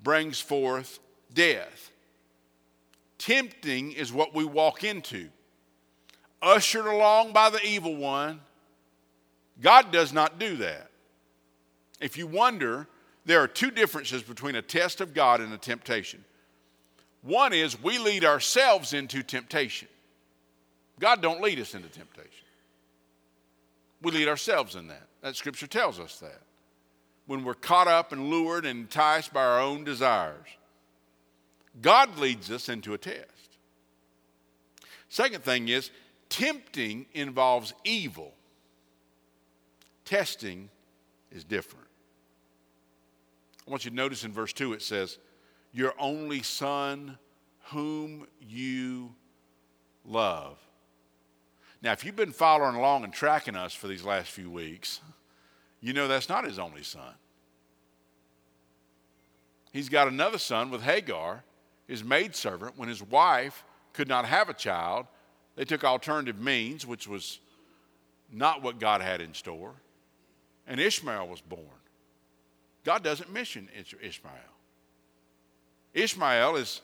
brings 0.01 0.39
forth 0.39 0.97
death. 1.31 1.91
Tempting 3.19 3.91
is 3.91 4.11
what 4.11 4.33
we 4.33 4.43
walk 4.43 4.83
into. 4.83 5.29
Ushered 6.41 6.87
along 6.87 7.31
by 7.31 7.51
the 7.51 7.63
evil 7.63 7.95
one, 7.95 8.41
God 9.61 9.91
does 9.91 10.11
not 10.11 10.39
do 10.39 10.55
that. 10.55 10.89
If 12.01 12.17
you 12.17 12.25
wonder, 12.25 12.87
there 13.25 13.41
are 13.41 13.47
two 13.47 13.71
differences 13.71 14.23
between 14.23 14.55
a 14.55 14.61
test 14.61 15.01
of 15.01 15.13
God 15.13 15.41
and 15.41 15.53
a 15.53 15.57
temptation. 15.57 16.23
One 17.21 17.53
is 17.53 17.81
we 17.81 17.97
lead 17.97 18.23
ourselves 18.23 18.93
into 18.93 19.23
temptation. 19.23 19.87
God 20.99 21.21
don't 21.21 21.41
lead 21.41 21.59
us 21.59 21.75
into 21.75 21.89
temptation. 21.89 22.29
We 24.01 24.11
lead 24.11 24.27
ourselves 24.27 24.75
in 24.75 24.87
that. 24.87 25.07
That 25.21 25.35
scripture 25.35 25.67
tells 25.67 25.99
us 25.99 26.19
that. 26.19 26.41
When 27.27 27.43
we're 27.43 27.53
caught 27.53 27.87
up 27.87 28.11
and 28.11 28.29
lured 28.29 28.65
and 28.65 28.81
enticed 28.81 29.33
by 29.33 29.43
our 29.43 29.59
own 29.59 29.83
desires. 29.83 30.47
God 31.81 32.17
leads 32.17 32.49
us 32.49 32.69
into 32.69 32.93
a 32.93 32.97
test. 32.97 33.57
Second 35.09 35.43
thing 35.43 35.69
is, 35.69 35.91
tempting 36.29 37.05
involves 37.13 37.73
evil, 37.83 38.33
testing 40.05 40.69
is 41.31 41.43
different. 41.43 41.88
I 43.69 43.71
want 43.71 43.85
you 43.85 43.91
to 43.91 43.95
notice 43.95 44.23
in 44.23 44.31
verse 44.31 44.51
2 44.51 44.73
it 44.73 44.81
says, 44.81 45.19
Your 45.71 45.93
only 45.99 46.41
son, 46.41 47.19
whom 47.65 48.25
you 48.41 49.13
love. 50.03 50.57
Now, 51.79 51.91
if 51.91 52.03
you've 52.03 52.15
been 52.15 52.31
following 52.31 52.73
along 52.75 53.03
and 53.03 53.13
tracking 53.13 53.55
us 53.55 53.75
for 53.75 53.87
these 53.87 54.03
last 54.03 54.31
few 54.31 54.49
weeks, 54.49 55.01
you 55.81 55.93
know 55.93 56.07
that's 56.07 56.29
not 56.29 56.45
his 56.45 56.57
only 56.57 56.81
son. 56.81 57.13
He's 59.71 59.87
got 59.87 60.07
another 60.07 60.39
son 60.39 60.71
with 60.71 60.81
Hagar, 60.81 61.43
his 61.87 62.03
maidservant. 62.03 62.75
When 62.75 62.89
his 62.89 63.03
wife 63.03 63.63
could 63.93 64.07
not 64.07 64.25
have 64.25 64.49
a 64.49 64.53
child, 64.55 65.05
they 65.55 65.63
took 65.63 65.83
alternative 65.83 66.39
means, 66.39 66.87
which 66.87 67.07
was 67.07 67.37
not 68.31 68.63
what 68.63 68.79
God 68.79 69.01
had 69.01 69.21
in 69.21 69.35
store. 69.35 69.75
And 70.65 70.79
Ishmael 70.79 71.27
was 71.27 71.41
born. 71.41 71.78
God 72.83 73.03
doesn't 73.03 73.31
mention 73.31 73.69
Ishmael. 74.01 74.33
Ishmael 75.93 76.55
is 76.55 76.81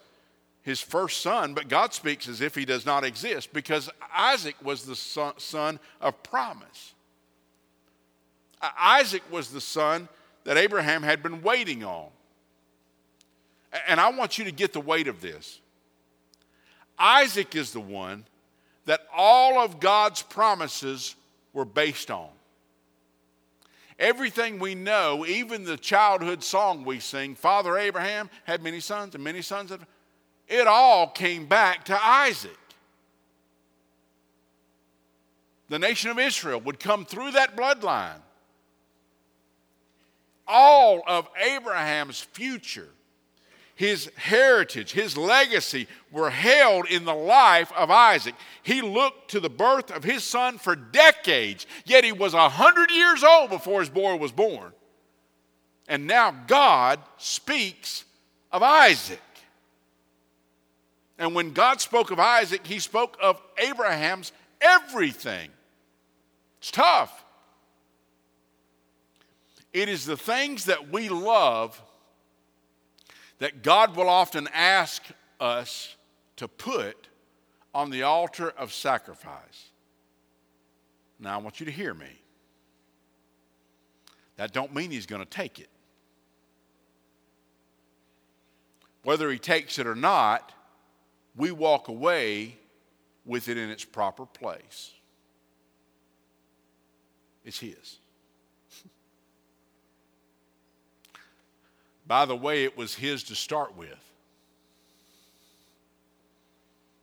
his 0.62 0.82
first 0.82 1.22
son, 1.22 1.54
but 1.54 1.68
God 1.68 1.94
speaks 1.94 2.28
as 2.28 2.42
if 2.42 2.56
he 2.56 2.66
does 2.66 2.86
not 2.86 3.04
exist 3.04 3.54
because 3.54 3.90
Isaac 4.14 4.56
was 4.64 4.86
the 4.86 4.96
son 4.96 5.80
of 6.02 6.24
promise. 6.24 6.94
Isaac 8.80 9.22
was 9.32 9.50
the 9.50 9.62
son 9.62 10.10
that 10.44 10.58
Abraham 10.58 11.04
had 11.04 11.22
been 11.22 11.42
waiting 11.42 11.84
on. 11.84 12.08
And 13.88 14.00
I 14.00 14.10
want 14.10 14.38
you 14.38 14.46
to 14.46 14.52
get 14.52 14.74
the 14.74 14.80
weight 14.80 15.08
of 15.08 15.22
this. 15.22 15.60
Isaac 16.98 17.56
is 17.56 17.72
the 17.72 17.80
one 17.80 18.26
that 18.86 19.02
all 19.16 19.60
of 19.60 19.80
God's 19.80 20.22
promises 20.22 21.16
were 21.54 21.66
based 21.66 22.10
on. 22.10 22.30
Everything 23.98 24.60
we 24.60 24.76
know, 24.76 25.26
even 25.26 25.64
the 25.64 25.78
childhood 25.78 26.44
song 26.44 26.84
we 26.84 27.00
sing, 27.00 27.34
Father 27.36 27.78
Abraham 27.78 28.30
had 28.44 28.62
many 28.62 28.82
sons 28.82 29.16
and 29.16 29.24
many 29.24 29.42
sons 29.42 29.72
of 29.72 29.86
it 30.48 30.68
all 30.68 31.08
came 31.08 31.46
back 31.48 31.86
to 31.86 32.06
Isaac. 32.06 32.58
The 35.70 35.80
nation 35.80 36.12
of 36.12 36.20
Israel 36.20 36.60
would 36.62 36.80
come 36.80 37.06
through 37.06 37.32
that 37.32 37.56
bloodline. 37.56 38.22
All 40.48 41.02
of 41.08 41.28
Abraham's 41.44 42.20
future 42.20 42.90
his 43.76 44.10
heritage, 44.16 44.94
his 44.94 45.18
legacy 45.18 45.88
were 46.10 46.30
held 46.30 46.88
in 46.88 47.04
the 47.04 47.14
life 47.14 47.72
of 47.74 47.92
Isaac. 47.92 48.36
He 48.64 48.82
looked 48.82 49.32
to 49.32 49.42
the 49.42 49.50
birth 49.50 49.92
of 49.92 50.04
his 50.04 50.24
son 50.24 50.58
for 50.58 50.78
decades, 50.78 51.68
yet 51.86 52.06
he 52.06 52.14
was 52.14 52.34
a 52.34 52.50
hundred 52.50 52.90
years 52.90 53.22
old 53.22 53.50
before 53.50 53.82
his 53.82 53.90
boy 53.90 54.16
was 54.16 54.32
born. 54.32 54.72
And 55.90 56.08
now 56.08 56.32
God 56.48 57.00
speaks 57.18 58.06
of 58.52 58.64
Isaac. 58.64 59.20
And 61.20 61.36
when 61.36 61.52
God 61.52 61.82
spoke 61.82 62.12
of 62.12 62.20
Isaac, 62.20 62.66
he 62.66 62.80
spoke 62.80 63.18
of 63.22 63.42
Abraham's 63.58 64.32
everything. 64.62 65.50
It's 66.60 66.72
tough. 66.72 67.26
It 69.74 69.90
is 69.90 70.06
the 70.06 70.18
things 70.18 70.66
that 70.66 70.90
we 70.90 71.10
love 71.10 71.82
that 73.40 73.64
God 73.64 73.96
will 73.96 74.10
often 74.10 74.48
ask 74.54 75.04
us 75.40 75.96
to 76.38 76.48
put 76.48 77.08
on 77.74 77.90
the 77.90 78.04
altar 78.04 78.50
of 78.58 78.74
sacrifice. 78.74 79.70
Now 81.20 81.36
I 81.36 81.42
want 81.42 81.60
you 81.60 81.66
to 81.66 81.72
hear 81.72 81.94
me. 81.94 82.22
That 84.38 84.54
don't 84.54 84.74
mean 84.74 84.92
he's 84.92 85.06
going 85.06 85.22
to 85.24 85.30
take 85.30 85.60
it. 85.60 85.70
Whether 89.04 89.30
he 89.30 89.38
takes 89.38 89.78
it 89.78 89.88
or 89.88 89.96
not, 89.96 90.52
we 91.36 91.52
walk 91.52 91.88
away 91.90 92.58
with 93.26 93.50
it 93.50 93.58
in 93.58 93.70
its 93.70 93.86
proper 93.86 94.26
place. 94.26 94.92
It's 97.44 97.60
his. 97.60 98.00
By 102.08 102.26
the 102.26 102.36
way, 102.36 102.64
it 102.64 102.78
was 102.78 102.96
his 102.96 103.24
to 103.24 103.36
start 103.36 103.76
with. 103.76 103.90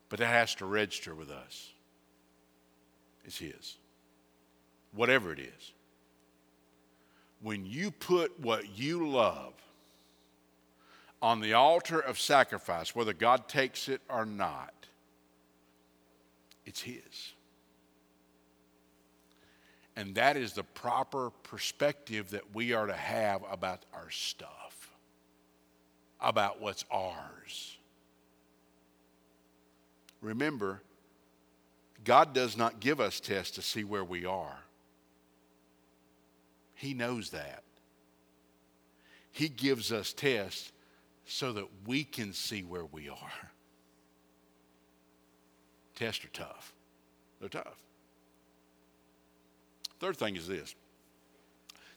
But 0.08 0.20
that 0.20 0.26
has 0.26 0.54
to 0.56 0.66
register 0.66 1.14
with 1.14 1.30
us. 1.30 1.70
It's 3.24 3.38
his. 3.38 3.76
Whatever 4.94 5.32
it 5.32 5.40
is. 5.40 5.72
When 7.40 7.66
you 7.66 7.90
put 7.90 8.38
what 8.38 8.78
you 8.78 9.08
love 9.08 9.54
on 11.20 11.40
the 11.40 11.54
altar 11.54 11.98
of 11.98 12.20
sacrifice, 12.20 12.94
whether 12.94 13.12
God 13.12 13.48
takes 13.48 13.88
it 13.88 14.00
or 14.08 14.24
not, 14.24 14.74
it's 16.66 16.82
his. 16.82 17.32
And 19.96 20.14
that 20.14 20.36
is 20.36 20.52
the 20.52 20.62
proper 20.62 21.30
perspective 21.42 22.30
that 22.30 22.54
we 22.54 22.72
are 22.72 22.86
to 22.86 22.94
have 22.94 23.42
about 23.50 23.84
our 23.92 24.10
stuff 24.10 24.61
about 26.22 26.60
what's 26.60 26.84
ours. 26.90 27.76
Remember, 30.20 30.80
God 32.04 32.32
does 32.32 32.56
not 32.56 32.80
give 32.80 33.00
us 33.00 33.20
tests 33.20 33.56
to 33.56 33.62
see 33.62 33.84
where 33.84 34.04
we 34.04 34.24
are. 34.24 34.58
He 36.74 36.94
knows 36.94 37.30
that. 37.30 37.62
He 39.32 39.48
gives 39.48 39.92
us 39.92 40.12
tests 40.12 40.72
so 41.26 41.52
that 41.52 41.66
we 41.86 42.04
can 42.04 42.32
see 42.32 42.62
where 42.62 42.84
we 42.84 43.08
are. 43.08 43.50
Tests 45.94 46.24
are 46.24 46.28
tough. 46.32 46.72
They're 47.40 47.48
tough. 47.48 47.78
Third 50.00 50.16
thing 50.16 50.36
is 50.36 50.48
this 50.48 50.74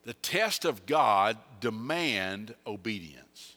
the 0.04 0.14
test 0.14 0.66
of 0.66 0.86
God 0.86 1.38
demand 1.60 2.54
obedience 2.68 3.56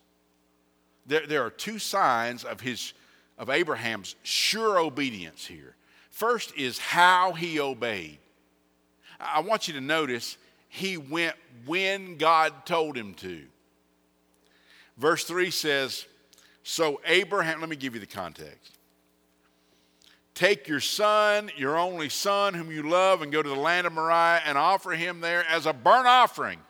there, 1.08 1.26
there 1.26 1.44
are 1.44 1.50
two 1.50 1.78
signs 1.78 2.44
of, 2.44 2.60
his, 2.60 2.92
of 3.38 3.50
Abraham's 3.50 4.14
sure 4.22 4.78
obedience 4.78 5.46
here. 5.46 5.74
First 6.10 6.56
is 6.56 6.78
how 6.78 7.32
he 7.32 7.58
obeyed. 7.58 8.18
I 9.18 9.40
want 9.40 9.66
you 9.66 9.74
to 9.74 9.80
notice 9.80 10.36
he 10.68 10.96
went 10.96 11.34
when 11.66 12.18
God 12.18 12.66
told 12.66 12.96
him 12.96 13.14
to. 13.14 13.42
Verse 14.96 15.24
3 15.24 15.50
says, 15.50 16.06
So 16.62 17.00
Abraham, 17.06 17.60
let 17.60 17.68
me 17.68 17.76
give 17.76 17.94
you 17.94 18.00
the 18.00 18.06
context. 18.06 18.76
Take 20.34 20.68
your 20.68 20.80
son, 20.80 21.50
your 21.56 21.76
only 21.78 22.08
son, 22.08 22.54
whom 22.54 22.70
you 22.70 22.88
love, 22.88 23.22
and 23.22 23.32
go 23.32 23.42
to 23.42 23.48
the 23.48 23.56
land 23.56 23.86
of 23.86 23.92
Moriah 23.92 24.42
and 24.44 24.56
offer 24.56 24.92
him 24.92 25.20
there 25.20 25.44
as 25.48 25.66
a 25.66 25.72
burnt 25.72 26.06
offering 26.06 26.60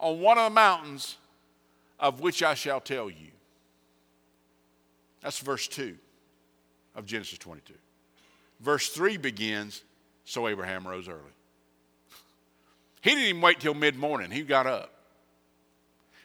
on 0.00 0.20
one 0.20 0.38
of 0.38 0.44
the 0.44 0.54
mountains 0.54 1.16
of 2.00 2.20
which 2.20 2.42
I 2.42 2.54
shall 2.54 2.80
tell 2.80 3.08
you. 3.08 3.28
That's 5.20 5.38
verse 5.38 5.68
2 5.68 5.96
of 6.96 7.06
Genesis 7.06 7.38
22. 7.38 7.74
Verse 8.60 8.88
3 8.88 9.18
begins 9.18 9.82
So 10.24 10.48
Abraham 10.48 10.86
rose 10.86 11.08
early. 11.08 11.20
He 13.02 13.10
didn't 13.10 13.24
even 13.24 13.40
wait 13.40 13.60
till 13.60 13.74
mid 13.74 13.96
morning, 13.96 14.30
he 14.30 14.42
got 14.42 14.66
up. 14.66 14.92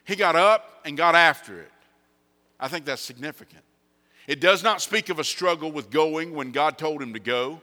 He 0.05 0.15
got 0.15 0.35
up 0.35 0.81
and 0.85 0.95
got 0.95 1.15
after 1.15 1.59
it. 1.59 1.71
I 2.59 2.67
think 2.67 2.85
that's 2.85 3.01
significant. 3.01 3.63
It 4.27 4.39
does 4.39 4.63
not 4.63 4.81
speak 4.81 5.09
of 5.09 5.19
a 5.19 5.23
struggle 5.23 5.71
with 5.71 5.89
going 5.89 6.33
when 6.33 6.51
God 6.51 6.77
told 6.77 7.01
him 7.01 7.13
to 7.13 7.19
go. 7.19 7.61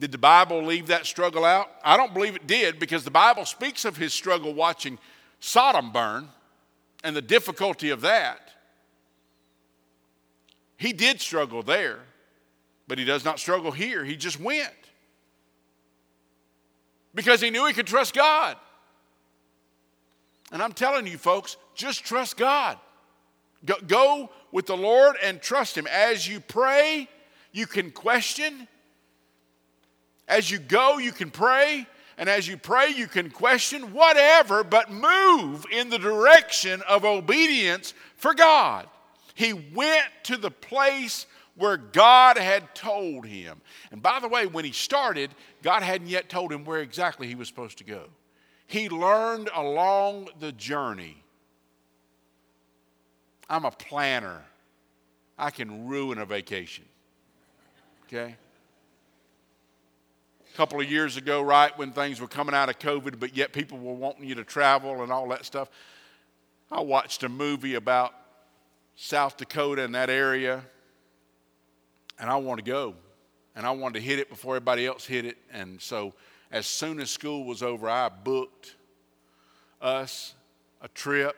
Did 0.00 0.12
the 0.12 0.18
Bible 0.18 0.62
leave 0.62 0.88
that 0.88 1.06
struggle 1.06 1.44
out? 1.44 1.70
I 1.84 1.96
don't 1.96 2.14
believe 2.14 2.36
it 2.36 2.46
did 2.46 2.78
because 2.78 3.04
the 3.04 3.10
Bible 3.10 3.44
speaks 3.44 3.84
of 3.84 3.96
his 3.96 4.12
struggle 4.12 4.54
watching 4.54 4.98
Sodom 5.40 5.92
burn 5.92 6.28
and 7.04 7.14
the 7.14 7.22
difficulty 7.22 7.90
of 7.90 8.02
that. 8.02 8.50
He 10.76 10.92
did 10.92 11.20
struggle 11.20 11.62
there, 11.62 11.98
but 12.86 12.98
he 12.98 13.04
does 13.04 13.24
not 13.24 13.38
struggle 13.38 13.70
here. 13.70 14.04
He 14.04 14.16
just 14.16 14.40
went 14.40 14.72
because 17.14 17.40
he 17.40 17.50
knew 17.50 17.66
he 17.66 17.72
could 17.72 17.86
trust 17.86 18.14
God. 18.14 18.56
And 20.52 20.62
I'm 20.62 20.72
telling 20.72 21.06
you, 21.06 21.18
folks, 21.18 21.56
just 21.74 22.04
trust 22.04 22.36
God. 22.36 22.78
Go, 23.64 23.74
go, 23.86 24.30
with 24.52 24.66
the 24.66 24.76
Lord 24.76 25.16
and 25.22 25.40
trust 25.42 25.76
Him. 25.76 25.86
As 25.86 26.26
you 26.26 26.40
pray, 26.40 27.08
you 27.52 27.66
can 27.66 27.90
question. 27.90 28.68
As 30.26 30.50
you 30.50 30.58
go, 30.58 30.98
you 30.98 31.12
can 31.12 31.30
pray. 31.30 31.86
And 32.18 32.28
as 32.28 32.48
you 32.48 32.56
pray, 32.56 32.88
you 32.88 33.06
can 33.06 33.30
question 33.30 33.92
whatever, 33.92 34.64
but 34.64 34.90
move 34.90 35.64
in 35.70 35.88
the 35.88 35.98
direction 35.98 36.82
of 36.88 37.04
obedience 37.04 37.94
for 38.16 38.34
God. 38.34 38.88
He 39.34 39.52
went 39.52 40.06
to 40.24 40.36
the 40.36 40.50
place 40.50 41.26
where 41.54 41.76
God 41.76 42.36
had 42.36 42.74
told 42.74 43.24
him. 43.24 43.60
And 43.92 44.02
by 44.02 44.18
the 44.18 44.26
way, 44.26 44.46
when 44.46 44.64
he 44.64 44.72
started, 44.72 45.30
God 45.62 45.82
hadn't 45.84 46.08
yet 46.08 46.28
told 46.28 46.52
him 46.52 46.64
where 46.64 46.80
exactly 46.80 47.28
he 47.28 47.36
was 47.36 47.46
supposed 47.46 47.78
to 47.78 47.84
go. 47.84 48.06
He 48.66 48.88
learned 48.88 49.48
along 49.54 50.28
the 50.40 50.52
journey. 50.52 51.22
I'm 53.48 53.64
a 53.64 53.70
planner. 53.70 54.42
I 55.38 55.50
can 55.50 55.86
ruin 55.86 56.18
a 56.18 56.26
vacation. 56.26 56.84
Okay? 58.06 58.36
Couple 60.58 60.80
of 60.80 60.90
years 60.90 61.16
ago, 61.16 61.40
right, 61.40 61.78
when 61.78 61.92
things 61.92 62.20
were 62.20 62.26
coming 62.26 62.52
out 62.52 62.68
of 62.68 62.80
COVID, 62.80 63.20
but 63.20 63.36
yet 63.36 63.52
people 63.52 63.78
were 63.78 63.94
wanting 63.94 64.24
you 64.24 64.34
to 64.34 64.42
travel 64.42 65.04
and 65.04 65.12
all 65.12 65.28
that 65.28 65.44
stuff. 65.44 65.70
I 66.68 66.80
watched 66.80 67.22
a 67.22 67.28
movie 67.28 67.76
about 67.76 68.12
South 68.96 69.36
Dakota 69.36 69.84
and 69.84 69.94
that 69.94 70.10
area, 70.10 70.64
and 72.18 72.28
I 72.28 72.34
want 72.38 72.58
to 72.58 72.64
go. 72.64 72.96
And 73.54 73.64
I 73.64 73.70
wanted 73.70 74.00
to 74.00 74.04
hit 74.04 74.18
it 74.18 74.28
before 74.28 74.56
everybody 74.56 74.84
else 74.84 75.06
hit 75.06 75.24
it. 75.24 75.38
And 75.52 75.80
so, 75.80 76.12
as 76.50 76.66
soon 76.66 76.98
as 76.98 77.08
school 77.08 77.44
was 77.44 77.62
over, 77.62 77.88
I 77.88 78.08
booked 78.08 78.74
us 79.80 80.34
a 80.82 80.88
trip 80.88 81.36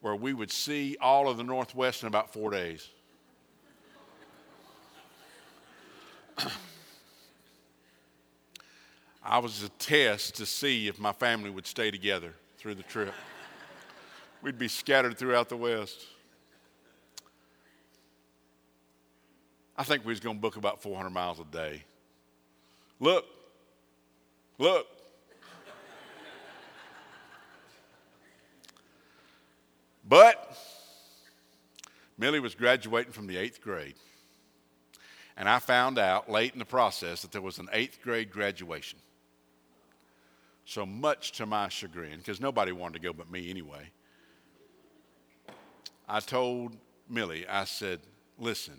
where 0.00 0.14
we 0.14 0.32
would 0.32 0.52
see 0.52 0.96
all 1.00 1.28
of 1.28 1.38
the 1.38 1.44
Northwest 1.44 2.04
in 2.04 2.06
about 2.06 2.32
four 2.32 2.52
days. 2.52 2.88
I 9.28 9.40
was 9.40 9.62
a 9.62 9.68
test 9.68 10.36
to 10.36 10.46
see 10.46 10.88
if 10.88 10.98
my 10.98 11.12
family 11.12 11.50
would 11.50 11.66
stay 11.66 11.90
together 11.90 12.32
through 12.56 12.76
the 12.76 12.82
trip. 12.82 13.12
We'd 14.42 14.58
be 14.58 14.68
scattered 14.68 15.18
throughout 15.18 15.50
the 15.50 15.56
West. 15.56 16.06
I 19.76 19.84
think 19.84 20.06
we 20.06 20.12
was 20.12 20.20
going 20.20 20.36
to 20.36 20.40
book 20.40 20.56
about 20.56 20.80
400 20.80 21.10
miles 21.10 21.40
a 21.40 21.44
day. 21.44 21.84
Look, 23.00 23.26
look. 24.56 24.86
but 30.08 30.56
Millie 32.16 32.40
was 32.40 32.54
graduating 32.54 33.12
from 33.12 33.26
the 33.26 33.36
eighth 33.36 33.60
grade. 33.60 33.96
And 35.36 35.50
I 35.50 35.58
found 35.58 35.98
out 35.98 36.30
late 36.30 36.54
in 36.54 36.58
the 36.58 36.64
process 36.64 37.20
that 37.20 37.30
there 37.30 37.42
was 37.42 37.58
an 37.58 37.68
eighth 37.74 38.00
grade 38.02 38.30
graduation. 38.30 38.98
So 40.68 40.84
much 40.84 41.32
to 41.32 41.46
my 41.46 41.70
chagrin, 41.70 42.18
because 42.18 42.42
nobody 42.42 42.72
wanted 42.72 43.00
to 43.00 43.08
go 43.08 43.14
but 43.14 43.30
me 43.30 43.48
anyway. 43.48 43.88
I 46.06 46.20
told 46.20 46.76
Millie, 47.08 47.48
I 47.48 47.64
said, 47.64 48.00
listen, 48.38 48.74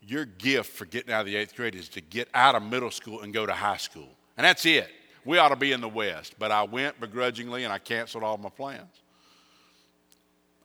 your 0.00 0.24
gift 0.24 0.72
for 0.72 0.86
getting 0.86 1.12
out 1.12 1.20
of 1.20 1.26
the 1.26 1.36
eighth 1.36 1.54
grade 1.54 1.74
is 1.74 1.90
to 1.90 2.00
get 2.00 2.30
out 2.32 2.54
of 2.54 2.62
middle 2.62 2.90
school 2.90 3.20
and 3.20 3.34
go 3.34 3.44
to 3.44 3.52
high 3.52 3.76
school. 3.76 4.08
And 4.38 4.46
that's 4.46 4.64
it. 4.64 4.88
We 5.26 5.36
ought 5.36 5.50
to 5.50 5.56
be 5.56 5.72
in 5.72 5.82
the 5.82 5.88
West. 5.88 6.36
But 6.38 6.50
I 6.50 6.62
went 6.62 6.98
begrudgingly 6.98 7.64
and 7.64 7.72
I 7.74 7.78
canceled 7.78 8.24
all 8.24 8.38
my 8.38 8.48
plans. 8.48 9.02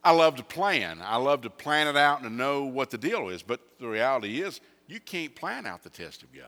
I 0.02 0.12
love 0.12 0.38
to 0.38 0.44
plan. 0.44 1.02
I 1.04 1.18
love 1.18 1.42
to 1.42 1.50
plan 1.50 1.88
it 1.88 1.98
out 1.98 2.22
and 2.22 2.30
to 2.30 2.34
know 2.34 2.64
what 2.64 2.90
the 2.90 2.98
deal 2.98 3.28
is. 3.28 3.44
But 3.44 3.60
the 3.82 3.88
reality 3.90 4.42
is, 4.42 4.62
you 4.88 5.02
can't 5.02 5.36
plan 5.36 5.66
out 5.66 5.84
the 5.84 5.90
test 5.90 6.24
of 6.24 6.32
God. 6.32 6.46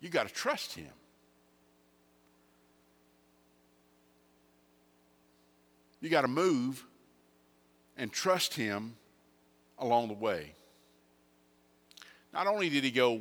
You 0.00 0.08
got 0.08 0.28
to 0.28 0.34
trust 0.34 0.74
Him. 0.74 0.88
You 6.00 6.08
got 6.08 6.22
to 6.22 6.28
move 6.28 6.84
and 7.96 8.10
trust 8.10 8.54
Him 8.54 8.94
along 9.78 10.08
the 10.08 10.14
way. 10.14 10.54
Not 12.32 12.46
only 12.46 12.68
did 12.68 12.84
he 12.84 12.90
go 12.90 13.20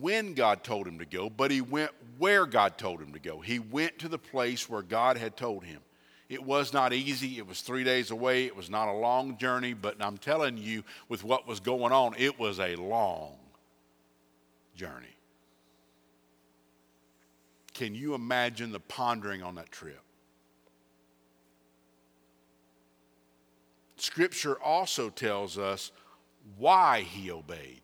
when 0.00 0.34
God 0.34 0.64
told 0.64 0.86
him 0.86 0.98
to 0.98 1.04
go, 1.04 1.28
but 1.28 1.50
he 1.50 1.60
went 1.60 1.90
where 2.18 2.46
God 2.46 2.78
told 2.78 3.00
him 3.00 3.12
to 3.12 3.18
go. 3.18 3.40
He 3.40 3.58
went 3.58 3.98
to 3.98 4.08
the 4.08 4.18
place 4.18 4.68
where 4.68 4.82
God 4.82 5.16
had 5.16 5.36
told 5.36 5.64
him. 5.64 5.80
It 6.28 6.42
was 6.42 6.72
not 6.72 6.92
easy. 6.92 7.38
It 7.38 7.46
was 7.46 7.60
three 7.60 7.84
days 7.84 8.10
away. 8.10 8.46
It 8.46 8.56
was 8.56 8.68
not 8.68 8.88
a 8.88 8.92
long 8.92 9.38
journey, 9.38 9.74
but 9.74 9.96
I'm 10.00 10.18
telling 10.18 10.58
you, 10.58 10.82
with 11.08 11.22
what 11.22 11.46
was 11.46 11.60
going 11.60 11.92
on, 11.92 12.14
it 12.18 12.38
was 12.38 12.58
a 12.58 12.74
long 12.76 13.34
journey. 14.74 15.15
Can 17.76 17.94
you 17.94 18.14
imagine 18.14 18.72
the 18.72 18.80
pondering 18.80 19.42
on 19.42 19.56
that 19.56 19.70
trip? 19.70 20.00
Scripture 23.98 24.58
also 24.62 25.10
tells 25.10 25.58
us 25.58 25.92
why 26.56 27.02
he 27.02 27.30
obeyed. 27.30 27.82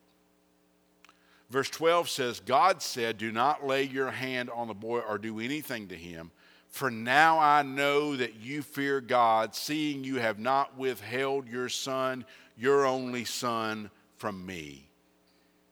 Verse 1.51 1.69
12 1.69 2.09
says, 2.09 2.41
God 2.41 2.81
said, 2.81 3.19
Do 3.19 3.33
not 3.33 3.67
lay 3.67 3.83
your 3.83 4.11
hand 4.11 4.49
on 4.49 4.67
the 4.67 4.73
boy 4.73 5.01
or 5.01 5.19
do 5.19 5.39
anything 5.39 5.89
to 5.89 5.95
him, 5.95 6.31
for 6.71 6.91
now 6.91 7.39
I 7.39 7.61
know 7.61 8.17
that 8.17 8.37
you 8.37 8.63
fear 8.63 9.03
God, 9.03 9.55
seeing 9.55 10.05
you 10.05 10.17
have 10.21 10.39
not 10.39 10.79
withheld 10.79 11.47
your 11.47 11.69
son, 11.69 12.25
your 12.57 12.87
only 12.87 13.27
son, 13.27 13.91
from 14.17 14.47
me. 14.47 14.89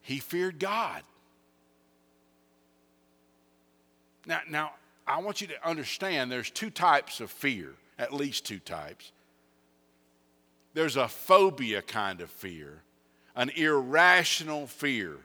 He 0.02 0.18
feared 0.18 0.58
God. 0.58 1.04
Now, 4.26 4.40
now, 4.48 4.72
I 5.06 5.18
want 5.20 5.40
you 5.40 5.46
to 5.48 5.68
understand 5.68 6.30
there's 6.30 6.50
two 6.50 6.70
types 6.70 7.20
of 7.20 7.30
fear, 7.30 7.74
at 7.98 8.12
least 8.12 8.46
two 8.46 8.58
types. 8.58 9.12
There's 10.74 10.96
a 10.96 11.08
phobia 11.08 11.82
kind 11.82 12.20
of 12.20 12.30
fear, 12.30 12.82
an 13.34 13.50
irrational 13.50 14.66
fear, 14.66 15.16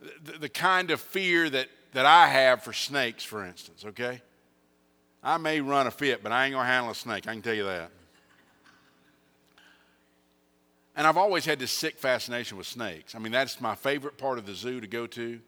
the, 0.00 0.38
the 0.38 0.48
kind 0.48 0.90
of 0.90 1.00
fear 1.00 1.50
that, 1.50 1.68
that 1.92 2.06
I 2.06 2.28
have 2.28 2.62
for 2.62 2.72
snakes, 2.72 3.24
for 3.24 3.44
instance, 3.44 3.84
okay? 3.84 4.22
I 5.22 5.38
may 5.38 5.60
run 5.60 5.86
a 5.86 5.90
fit, 5.90 6.22
but 6.22 6.30
I 6.30 6.44
ain't 6.44 6.54
gonna 6.54 6.68
handle 6.68 6.92
a 6.92 6.94
snake, 6.94 7.26
I 7.26 7.32
can 7.32 7.42
tell 7.42 7.54
you 7.54 7.64
that. 7.64 7.90
And 10.96 11.06
I've 11.06 11.16
always 11.16 11.44
had 11.44 11.58
this 11.58 11.72
sick 11.72 11.98
fascination 11.98 12.56
with 12.56 12.68
snakes. 12.68 13.16
I 13.16 13.18
mean, 13.18 13.32
that's 13.32 13.60
my 13.60 13.74
favorite 13.74 14.16
part 14.16 14.38
of 14.38 14.46
the 14.46 14.54
zoo 14.54 14.80
to 14.80 14.86
go 14.86 15.08
to 15.08 15.40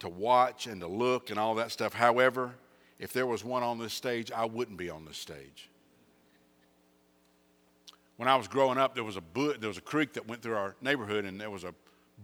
to 0.00 0.08
watch 0.08 0.66
and 0.66 0.80
to 0.80 0.86
look 0.86 1.30
and 1.30 1.38
all 1.38 1.54
that 1.56 1.70
stuff. 1.70 1.92
However, 1.92 2.54
if 2.98 3.12
there 3.12 3.26
was 3.26 3.44
one 3.44 3.62
on 3.62 3.78
this 3.78 3.92
stage, 3.92 4.30
I 4.32 4.44
wouldn't 4.44 4.78
be 4.78 4.90
on 4.90 5.04
this 5.04 5.18
stage. 5.18 5.68
When 8.16 8.28
I 8.28 8.36
was 8.36 8.48
growing 8.48 8.78
up, 8.78 8.94
there 8.94 9.04
was 9.04 9.16
a 9.16 9.20
bu- 9.20 9.58
there 9.58 9.68
was 9.68 9.78
a 9.78 9.82
creek 9.82 10.14
that 10.14 10.26
went 10.26 10.42
through 10.42 10.56
our 10.56 10.74
neighborhood, 10.80 11.26
and 11.26 11.40
there 11.40 11.50
was 11.50 11.64
a 11.64 11.74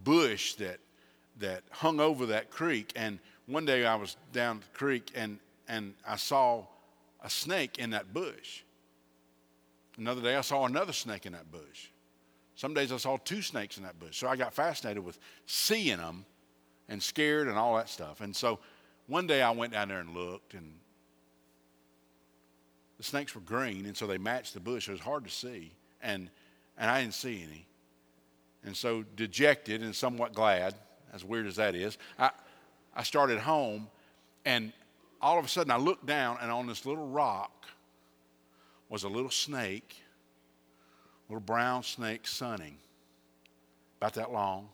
bush 0.04 0.54
that 0.54 0.78
that 1.38 1.62
hung 1.70 2.00
over 2.00 2.26
that 2.26 2.50
creek. 2.50 2.92
And 2.96 3.18
one 3.46 3.64
day 3.66 3.85
I 3.85 3.94
was 3.96 4.16
down 4.32 4.61
the 4.61 4.78
creek, 4.78 5.11
and 5.14 5.38
and 5.68 5.94
I 6.06 6.16
saw 6.16 6.64
a 7.22 7.28
snake 7.28 7.78
in 7.78 7.90
that 7.90 8.14
bush. 8.14 8.62
Another 9.98 10.22
day 10.22 10.37
I 10.37 10.40
saw 10.40 10.64
another 10.64 10.92
snake 10.94 11.26
in 11.26 11.32
that 11.32 11.52
bush. 11.52 11.88
Some 12.54 12.72
days 12.74 12.92
I 12.92 12.96
saw 12.96 13.18
two 13.18 13.42
snakes 13.42 13.76
in 13.76 13.82
that 13.82 13.98
bush. 13.98 14.16
So 14.16 14.28
I 14.28 14.37
got 14.37 14.54
fascinated 14.54 15.04
with 15.04 15.18
seeing 15.46 15.98
them 15.98 16.24
and 16.92 17.02
scared 17.02 17.48
and 17.48 17.57
all 17.57 17.74
that 17.76 17.88
stuff. 17.88 18.20
And 18.20 18.37
so 18.37 18.59
one 19.07 19.26
day 19.26 19.40
I 19.40 19.50
went 19.50 19.72
down 19.72 19.88
there 19.88 20.00
and 20.00 20.14
looked, 20.14 20.52
and 20.52 20.74
the 22.98 23.02
snakes 23.02 23.35
were 23.35 23.40
green, 23.40 23.87
and 23.87 23.96
so 23.96 24.07
they 24.07 24.18
matched 24.18 24.52
the 24.52 24.61
bush. 24.61 24.88
It 24.88 24.92
was 24.92 25.00
hard 25.00 25.24
to 25.24 25.31
see, 25.31 25.72
and, 26.02 26.28
and 26.76 26.90
I 26.90 27.00
didn't 27.00 27.14
see 27.14 27.42
any. 27.42 27.66
And 28.64 28.76
so, 28.76 29.05
dejected 29.16 29.83
and 29.83 29.96
somewhat 29.96 30.35
glad, 30.35 30.74
as 31.12 31.24
weird 31.24 31.46
as 31.46 31.57
that 31.57 31.74
is, 31.74 31.96
I, 32.18 32.31
I 32.94 33.02
started 33.02 33.38
home, 33.38 33.88
and 34.44 34.72
all 35.20 35.38
of 35.38 35.46
a 35.46 35.48
sudden 35.48 35.72
I 35.72 35.78
looked 35.78 36.05
down, 36.05 36.37
and 36.42 36.50
on 36.50 36.66
this 36.66 36.85
little 36.85 37.09
rock 37.09 37.66
was 38.90 39.02
a 39.02 39.09
little 39.09 39.31
snake, 39.31 39.96
little 41.31 41.40
brown 41.40 41.83
snake 41.83 42.26
sunning, 42.26 42.76
about 43.98 44.12
that 44.14 44.31
long 44.31 44.68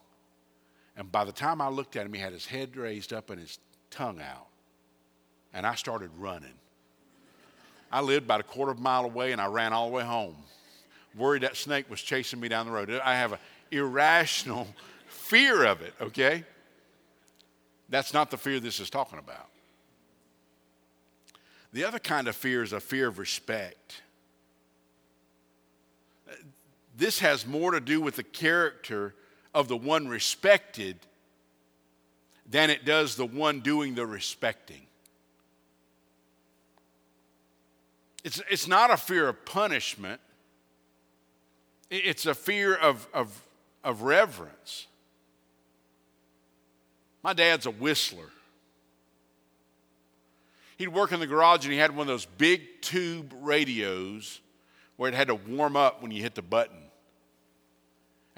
and 0.98 1.10
by 1.12 1.24
the 1.24 1.32
time 1.32 1.60
I 1.60 1.68
looked 1.68 1.94
at 1.94 2.04
him, 2.04 2.12
he 2.12 2.20
had 2.20 2.32
his 2.32 2.44
head 2.44 2.76
raised 2.76 3.12
up 3.12 3.30
and 3.30 3.40
his 3.40 3.60
tongue 3.88 4.20
out. 4.20 4.48
And 5.54 5.64
I 5.64 5.76
started 5.76 6.10
running. 6.18 6.54
I 7.90 8.00
lived 8.00 8.26
about 8.26 8.40
a 8.40 8.42
quarter 8.42 8.72
of 8.72 8.78
a 8.78 8.82
mile 8.82 9.04
away 9.04 9.30
and 9.30 9.40
I 9.40 9.46
ran 9.46 9.72
all 9.72 9.88
the 9.88 9.94
way 9.94 10.02
home. 10.02 10.36
Worried 11.16 11.44
that 11.44 11.56
snake 11.56 11.88
was 11.88 12.02
chasing 12.02 12.40
me 12.40 12.48
down 12.48 12.66
the 12.66 12.72
road. 12.72 12.90
I 12.90 13.14
have 13.14 13.32
an 13.32 13.38
irrational 13.70 14.66
fear 15.06 15.64
of 15.64 15.82
it, 15.82 15.94
okay? 16.00 16.44
That's 17.88 18.12
not 18.12 18.32
the 18.32 18.36
fear 18.36 18.58
this 18.58 18.80
is 18.80 18.90
talking 18.90 19.20
about. 19.20 19.48
The 21.72 21.84
other 21.84 22.00
kind 22.00 22.26
of 22.26 22.34
fear 22.34 22.64
is 22.64 22.72
a 22.72 22.80
fear 22.80 23.06
of 23.06 23.20
respect. 23.20 24.02
This 26.96 27.20
has 27.20 27.46
more 27.46 27.70
to 27.70 27.80
do 27.80 28.00
with 28.00 28.16
the 28.16 28.24
character 28.24 29.14
of 29.58 29.66
the 29.66 29.76
one 29.76 30.06
respected 30.06 30.96
than 32.48 32.70
it 32.70 32.84
does 32.84 33.16
the 33.16 33.26
one 33.26 33.58
doing 33.58 33.96
the 33.96 34.06
respecting. 34.06 34.82
It's, 38.22 38.40
it's 38.48 38.68
not 38.68 38.92
a 38.92 38.96
fear 38.96 39.28
of 39.28 39.44
punishment, 39.44 40.20
it's 41.90 42.24
a 42.24 42.36
fear 42.36 42.72
of, 42.76 43.08
of, 43.12 43.42
of 43.82 44.02
reverence. 44.02 44.86
My 47.24 47.32
dad's 47.32 47.66
a 47.66 47.72
whistler. 47.72 48.30
He'd 50.76 50.86
work 50.86 51.10
in 51.10 51.18
the 51.18 51.26
garage 51.26 51.64
and 51.64 51.72
he 51.72 51.80
had 51.80 51.90
one 51.90 52.02
of 52.02 52.06
those 52.06 52.26
big 52.26 52.80
tube 52.80 53.34
radios 53.40 54.40
where 54.96 55.08
it 55.08 55.16
had 55.16 55.26
to 55.26 55.34
warm 55.34 55.74
up 55.74 56.00
when 56.00 56.12
you 56.12 56.22
hit 56.22 56.36
the 56.36 56.42
button 56.42 56.87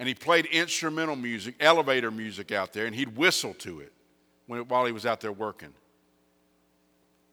and 0.01 0.09
he 0.09 0.15
played 0.15 0.47
instrumental 0.47 1.15
music, 1.15 1.57
elevator 1.61 2.11
music 2.11 2.53
out 2.53 2.73
there, 2.73 2.87
and 2.87 2.97
he'd 2.97 3.19
whistle 3.19 3.53
to 3.53 3.81
it 3.81 3.93
when, 4.47 4.63
while 4.63 4.87
he 4.87 4.93
was 4.93 5.05
out 5.05 5.21
there 5.21 5.31
working. 5.31 5.75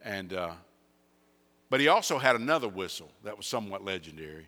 And 0.03 0.33
uh, 0.33 0.51
But 1.69 1.79
he 1.79 1.87
also 1.87 2.17
had 2.17 2.35
another 2.35 2.67
whistle 2.67 3.09
that 3.23 3.37
was 3.37 3.47
somewhat 3.47 3.85
legendary, 3.85 4.47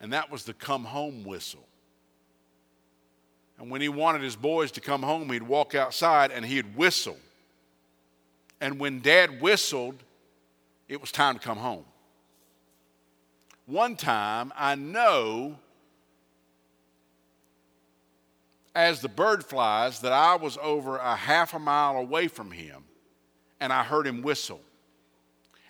and 0.00 0.14
that 0.14 0.30
was 0.30 0.44
the 0.44 0.54
come 0.54 0.84
home 0.84 1.22
whistle. 1.22 1.66
And 3.58 3.70
when 3.70 3.82
he 3.82 3.90
wanted 3.90 4.22
his 4.22 4.36
boys 4.36 4.70
to 4.72 4.80
come 4.80 5.02
home, 5.02 5.30
he'd 5.30 5.42
walk 5.42 5.74
outside 5.74 6.30
and 6.30 6.46
he'd 6.46 6.74
whistle. 6.74 7.18
And 8.58 8.80
when 8.80 9.00
dad 9.00 9.42
whistled, 9.42 9.96
it 10.88 10.98
was 10.98 11.12
time 11.12 11.34
to 11.34 11.40
come 11.40 11.58
home. 11.58 11.84
One 13.66 13.96
time, 13.96 14.50
I 14.56 14.76
know 14.76 15.58
as 18.74 19.00
the 19.00 19.08
bird 19.08 19.44
flies 19.44 20.00
that 20.00 20.12
I 20.12 20.36
was 20.36 20.58
over 20.62 20.96
a 20.96 21.16
half 21.16 21.54
a 21.54 21.58
mile 21.58 21.96
away 21.96 22.28
from 22.28 22.50
him 22.50 22.84
and 23.60 23.72
I 23.72 23.82
heard 23.82 24.06
him 24.06 24.22
whistle. 24.22 24.60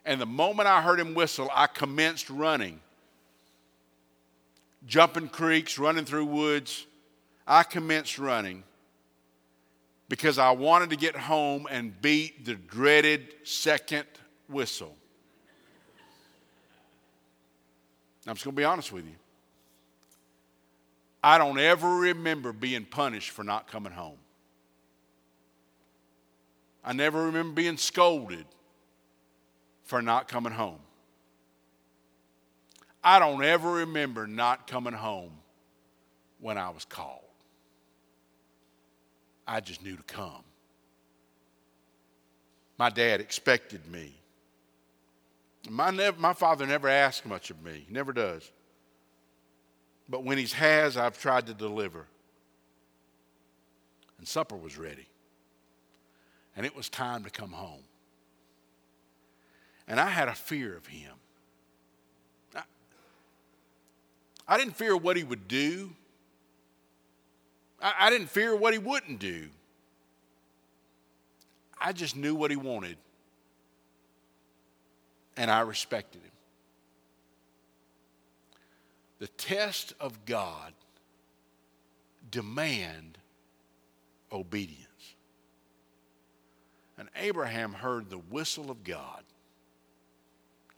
And 0.05 0.21
the 0.21 0.27
moment 0.27 0.69
I 0.69 0.83
heard 0.83 1.01
him 1.01 1.15
whistle, 1.15 1.51
I 1.55 1.67
commenced 1.67 2.31
running, 2.31 2.81
jumping 4.87 5.29
creeks, 5.29 5.79
running 5.79 6.05
through 6.05 6.27
woods. 6.27 6.87
I 7.47 7.63
commenced 7.63 8.19
running 8.19 8.63
because 10.09 10.39
I 10.39 10.51
wanted 10.53 10.91
to 10.91 10.97
get 10.97 11.17
home 11.17 11.67
and 11.71 12.01
beat 12.01 12.45
the 12.45 12.55
dreaded 12.55 13.35
second 13.45 14.07
whistle. 14.49 14.97
I'm 18.27 18.35
just 18.35 18.45
going 18.45 18.55
to 18.55 18.61
be 18.61 18.65
honest 18.65 18.93
with 18.93 19.07
you. 19.07 19.15
I 21.23 21.39
don't 21.39 21.59
ever 21.59 21.89
remember 21.89 22.53
being 22.53 22.85
punished 22.85 23.31
for 23.31 23.45
not 23.45 23.69
coming 23.69 23.93
home. 23.93 24.19
I 26.83 26.93
never 26.93 27.27
remember 27.27 27.53
being 27.53 27.77
scolded 27.77 28.47
for 29.85 30.01
not 30.01 30.29
coming 30.29 30.53
home. 30.53 30.79
I 33.05 33.19
don't 33.19 33.43
ever 33.45 33.71
remember 33.73 34.27
not 34.27 34.67
coming 34.67 34.93
home 34.93 35.33
when 36.39 36.57
I 36.57 36.71
was 36.71 36.85
called. 36.85 37.25
I 39.47 39.61
just 39.61 39.83
knew 39.83 39.97
to 39.97 40.03
come. 40.05 40.45
My 42.79 42.89
dad 42.89 43.21
expected 43.21 43.87
me. 43.91 44.15
My, 45.69 45.91
nev- 45.91 46.19
my 46.19 46.33
father 46.33 46.67
never 46.67 46.89
asked 46.89 47.27
much 47.27 47.51
of 47.51 47.63
me, 47.63 47.85
he 47.87 47.93
never 47.93 48.13
does. 48.13 48.51
But 50.11 50.25
when 50.25 50.37
he 50.37 50.47
has, 50.47 50.97
I've 50.97 51.19
tried 51.19 51.47
to 51.47 51.55
deliver. 51.55 52.07
And 54.19 54.27
supper 54.27 54.57
was 54.57 54.77
ready. 54.77 55.07
And 56.57 56.67
it 56.67 56.75
was 56.75 56.89
time 56.89 57.23
to 57.23 57.31
come 57.31 57.53
home. 57.53 57.85
And 59.87 60.01
I 60.01 60.09
had 60.09 60.29
a 60.29 60.35
fear 60.35 60.77
of 60.77 60.87
him. 60.87 61.13
I, 62.57 62.63
I 64.49 64.59
didn't 64.59 64.75
fear 64.77 64.97
what 64.97 65.17
he 65.17 65.23
would 65.23 65.47
do, 65.47 65.91
I, 67.81 67.95
I 67.99 68.11
didn't 68.11 68.29
fear 68.29 68.55
what 68.55 68.73
he 68.73 68.79
wouldn't 68.79 69.21
do. 69.21 69.49
I 71.81 71.93
just 71.93 72.15
knew 72.15 72.35
what 72.35 72.51
he 72.51 72.57
wanted. 72.57 72.99
And 75.37 75.51
I 75.51 75.61
respected 75.61 76.21
him. 76.21 76.31
The 79.21 79.29
test 79.29 79.93
of 80.01 80.25
God 80.25 80.73
demand 82.31 83.19
obedience. 84.33 84.87
And 86.99 87.09
Abraham 87.17 87.75
heard 87.75 88.11
the 88.11 88.19
whistle 88.19 88.71
of 88.71 88.83
God 88.83 89.23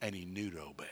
and 0.00 0.14
he 0.14 0.24
knew 0.24 0.50
to 0.50 0.60
obey. 0.60 0.84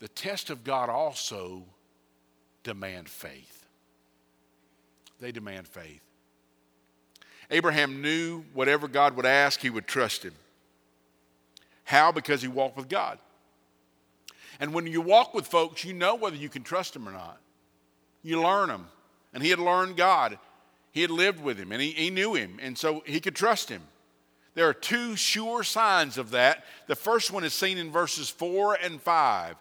The 0.00 0.08
test 0.08 0.50
of 0.50 0.64
God 0.64 0.88
also 0.88 1.64
demand 2.64 3.08
faith. 3.08 3.66
They 5.20 5.30
demand 5.30 5.68
faith. 5.68 6.00
Abraham 7.50 8.00
knew 8.00 8.44
whatever 8.54 8.88
God 8.88 9.14
would 9.16 9.26
ask, 9.26 9.60
he 9.60 9.70
would 9.70 9.86
trust 9.86 10.22
him. 10.24 10.32
How? 11.92 12.10
Because 12.10 12.40
he 12.40 12.48
walked 12.48 12.78
with 12.78 12.88
God. 12.88 13.18
And 14.58 14.72
when 14.72 14.86
you 14.86 15.02
walk 15.02 15.34
with 15.34 15.46
folks, 15.46 15.84
you 15.84 15.92
know 15.92 16.14
whether 16.14 16.36
you 16.36 16.48
can 16.48 16.62
trust 16.62 16.94
them 16.94 17.06
or 17.06 17.12
not. 17.12 17.38
You 18.22 18.40
learn 18.40 18.68
them. 18.68 18.86
And 19.34 19.42
he 19.42 19.50
had 19.50 19.58
learned 19.58 19.98
God. 19.98 20.38
He 20.92 21.02
had 21.02 21.10
lived 21.10 21.42
with 21.42 21.58
him 21.58 21.70
and 21.70 21.82
he, 21.82 21.90
he 21.90 22.08
knew 22.08 22.32
him. 22.32 22.58
And 22.62 22.78
so 22.78 23.02
he 23.04 23.20
could 23.20 23.36
trust 23.36 23.68
him. 23.68 23.82
There 24.54 24.66
are 24.66 24.72
two 24.72 25.16
sure 25.16 25.62
signs 25.62 26.16
of 26.16 26.30
that. 26.30 26.64
The 26.86 26.96
first 26.96 27.30
one 27.30 27.44
is 27.44 27.52
seen 27.52 27.76
in 27.76 27.90
verses 27.90 28.30
4 28.30 28.78
and 28.82 28.98
5 28.98 29.56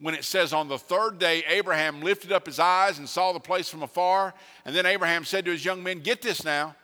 when 0.00 0.14
it 0.14 0.24
says, 0.24 0.54
On 0.54 0.68
the 0.68 0.78
third 0.78 1.18
day, 1.18 1.44
Abraham 1.46 2.00
lifted 2.00 2.32
up 2.32 2.46
his 2.46 2.58
eyes 2.58 2.98
and 2.98 3.06
saw 3.06 3.34
the 3.34 3.40
place 3.40 3.68
from 3.68 3.82
afar. 3.82 4.32
And 4.64 4.74
then 4.74 4.86
Abraham 4.86 5.26
said 5.26 5.44
to 5.44 5.50
his 5.50 5.64
young 5.64 5.82
men, 5.82 6.00
Get 6.00 6.22
this 6.22 6.42
now. 6.42 6.74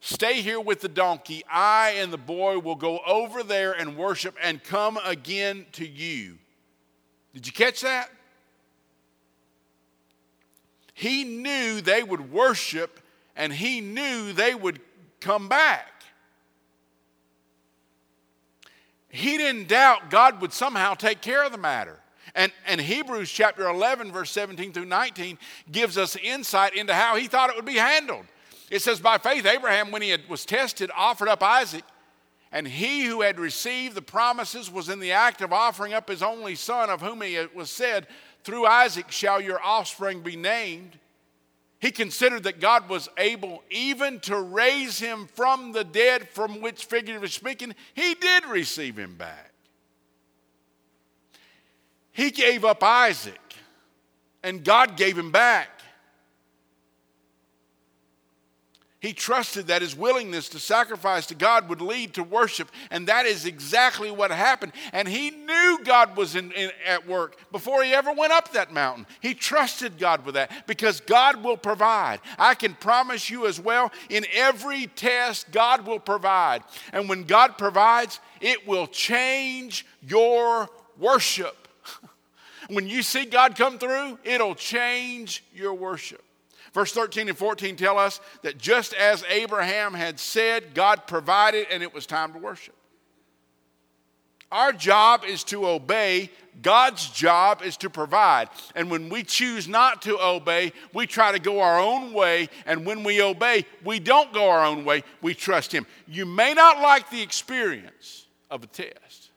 Stay 0.00 0.42
here 0.42 0.60
with 0.60 0.80
the 0.80 0.88
donkey. 0.88 1.44
I 1.50 1.96
and 1.98 2.12
the 2.12 2.18
boy 2.18 2.58
will 2.58 2.76
go 2.76 3.00
over 3.06 3.42
there 3.42 3.72
and 3.72 3.96
worship 3.96 4.36
and 4.42 4.62
come 4.62 4.96
again 5.04 5.66
to 5.72 5.86
you. 5.86 6.38
Did 7.34 7.46
you 7.46 7.52
catch 7.52 7.80
that? 7.80 8.10
He 10.94 11.24
knew 11.24 11.80
they 11.80 12.02
would 12.02 12.32
worship 12.32 13.00
and 13.36 13.52
he 13.52 13.80
knew 13.80 14.32
they 14.32 14.54
would 14.54 14.80
come 15.20 15.48
back. 15.48 16.02
He 19.08 19.36
didn't 19.36 19.68
doubt 19.68 20.10
God 20.10 20.40
would 20.40 20.52
somehow 20.52 20.94
take 20.94 21.20
care 21.20 21.44
of 21.44 21.52
the 21.52 21.58
matter. 21.58 21.98
And, 22.34 22.52
and 22.66 22.80
Hebrews 22.80 23.30
chapter 23.30 23.68
11, 23.68 24.12
verse 24.12 24.30
17 24.30 24.72
through 24.72 24.84
19, 24.84 25.38
gives 25.72 25.96
us 25.96 26.14
insight 26.16 26.74
into 26.74 26.94
how 26.94 27.16
he 27.16 27.26
thought 27.26 27.50
it 27.50 27.56
would 27.56 27.64
be 27.64 27.76
handled. 27.76 28.26
It 28.70 28.82
says, 28.82 29.00
By 29.00 29.18
faith, 29.18 29.46
Abraham, 29.46 29.90
when 29.90 30.02
he 30.02 30.14
was 30.28 30.44
tested, 30.44 30.90
offered 30.96 31.28
up 31.28 31.42
Isaac. 31.42 31.84
And 32.50 32.66
he 32.66 33.04
who 33.04 33.20
had 33.20 33.38
received 33.38 33.94
the 33.94 34.02
promises 34.02 34.70
was 34.70 34.88
in 34.88 35.00
the 35.00 35.12
act 35.12 35.42
of 35.42 35.52
offering 35.52 35.92
up 35.92 36.08
his 36.08 36.22
only 36.22 36.54
son, 36.54 36.88
of 36.88 37.02
whom 37.02 37.22
it 37.22 37.54
was 37.54 37.70
said, 37.70 38.06
Through 38.42 38.66
Isaac 38.66 39.10
shall 39.10 39.40
your 39.40 39.62
offspring 39.62 40.22
be 40.22 40.36
named. 40.36 40.98
He 41.80 41.90
considered 41.90 42.42
that 42.44 42.60
God 42.60 42.88
was 42.88 43.08
able 43.18 43.62
even 43.70 44.18
to 44.20 44.40
raise 44.40 44.98
him 44.98 45.28
from 45.34 45.72
the 45.72 45.84
dead, 45.84 46.28
from 46.30 46.60
which, 46.60 46.86
figuratively 46.86 47.28
speaking, 47.28 47.74
he 47.94 48.14
did 48.14 48.46
receive 48.46 48.98
him 48.98 49.14
back. 49.14 49.52
He 52.10 52.30
gave 52.30 52.64
up 52.64 52.82
Isaac, 52.82 53.40
and 54.42 54.64
God 54.64 54.96
gave 54.96 55.16
him 55.16 55.30
back. 55.30 55.68
He 59.00 59.12
trusted 59.12 59.68
that 59.68 59.80
his 59.80 59.94
willingness 59.94 60.48
to 60.48 60.58
sacrifice 60.58 61.26
to 61.26 61.36
God 61.36 61.68
would 61.68 61.80
lead 61.80 62.14
to 62.14 62.24
worship, 62.24 62.68
and 62.90 63.06
that 63.06 63.26
is 63.26 63.46
exactly 63.46 64.10
what 64.10 64.32
happened. 64.32 64.72
And 64.92 65.06
he 65.06 65.30
knew 65.30 65.78
God 65.84 66.16
was 66.16 66.34
in, 66.34 66.50
in, 66.50 66.72
at 66.84 67.06
work 67.06 67.36
before 67.52 67.84
he 67.84 67.94
ever 67.94 68.12
went 68.12 68.32
up 68.32 68.50
that 68.52 68.72
mountain. 68.72 69.06
He 69.20 69.34
trusted 69.34 69.98
God 69.98 70.26
with 70.26 70.34
that 70.34 70.66
because 70.66 70.98
God 70.98 71.44
will 71.44 71.56
provide. 71.56 72.18
I 72.40 72.56
can 72.56 72.74
promise 72.74 73.30
you 73.30 73.46
as 73.46 73.60
well, 73.60 73.92
in 74.08 74.26
every 74.34 74.88
test, 74.88 75.52
God 75.52 75.86
will 75.86 76.00
provide. 76.00 76.64
And 76.92 77.08
when 77.08 77.22
God 77.22 77.56
provides, 77.56 78.18
it 78.40 78.66
will 78.66 78.88
change 78.88 79.86
your 80.02 80.68
worship. 80.98 81.68
when 82.68 82.88
you 82.88 83.04
see 83.04 83.26
God 83.26 83.54
come 83.54 83.78
through, 83.78 84.18
it'll 84.24 84.56
change 84.56 85.44
your 85.54 85.74
worship. 85.74 86.24
Verse 86.72 86.92
13 86.92 87.28
and 87.28 87.38
14 87.38 87.76
tell 87.76 87.98
us 87.98 88.20
that 88.42 88.58
just 88.58 88.94
as 88.94 89.24
Abraham 89.28 89.94
had 89.94 90.20
said, 90.20 90.74
God 90.74 91.06
provided 91.06 91.66
and 91.70 91.82
it 91.82 91.94
was 91.94 92.06
time 92.06 92.32
to 92.32 92.38
worship. 92.38 92.74
Our 94.50 94.72
job 94.72 95.24
is 95.26 95.44
to 95.44 95.68
obey. 95.68 96.30
God's 96.62 97.10
job 97.10 97.62
is 97.62 97.76
to 97.78 97.90
provide. 97.90 98.48
And 98.74 98.90
when 98.90 99.10
we 99.10 99.22
choose 99.22 99.68
not 99.68 100.02
to 100.02 100.18
obey, 100.18 100.72
we 100.94 101.06
try 101.06 101.32
to 101.32 101.38
go 101.38 101.60
our 101.60 101.78
own 101.78 102.12
way. 102.14 102.48
And 102.64 102.86
when 102.86 103.04
we 103.04 103.22
obey, 103.22 103.66
we 103.84 104.00
don't 104.00 104.32
go 104.32 104.48
our 104.48 104.64
own 104.64 104.84
way. 104.84 105.04
We 105.20 105.34
trust 105.34 105.72
Him. 105.72 105.86
You 106.06 106.24
may 106.24 106.54
not 106.54 106.80
like 106.80 107.10
the 107.10 107.20
experience 107.20 108.26
of 108.50 108.64
a 108.64 108.66
test, 108.66 109.30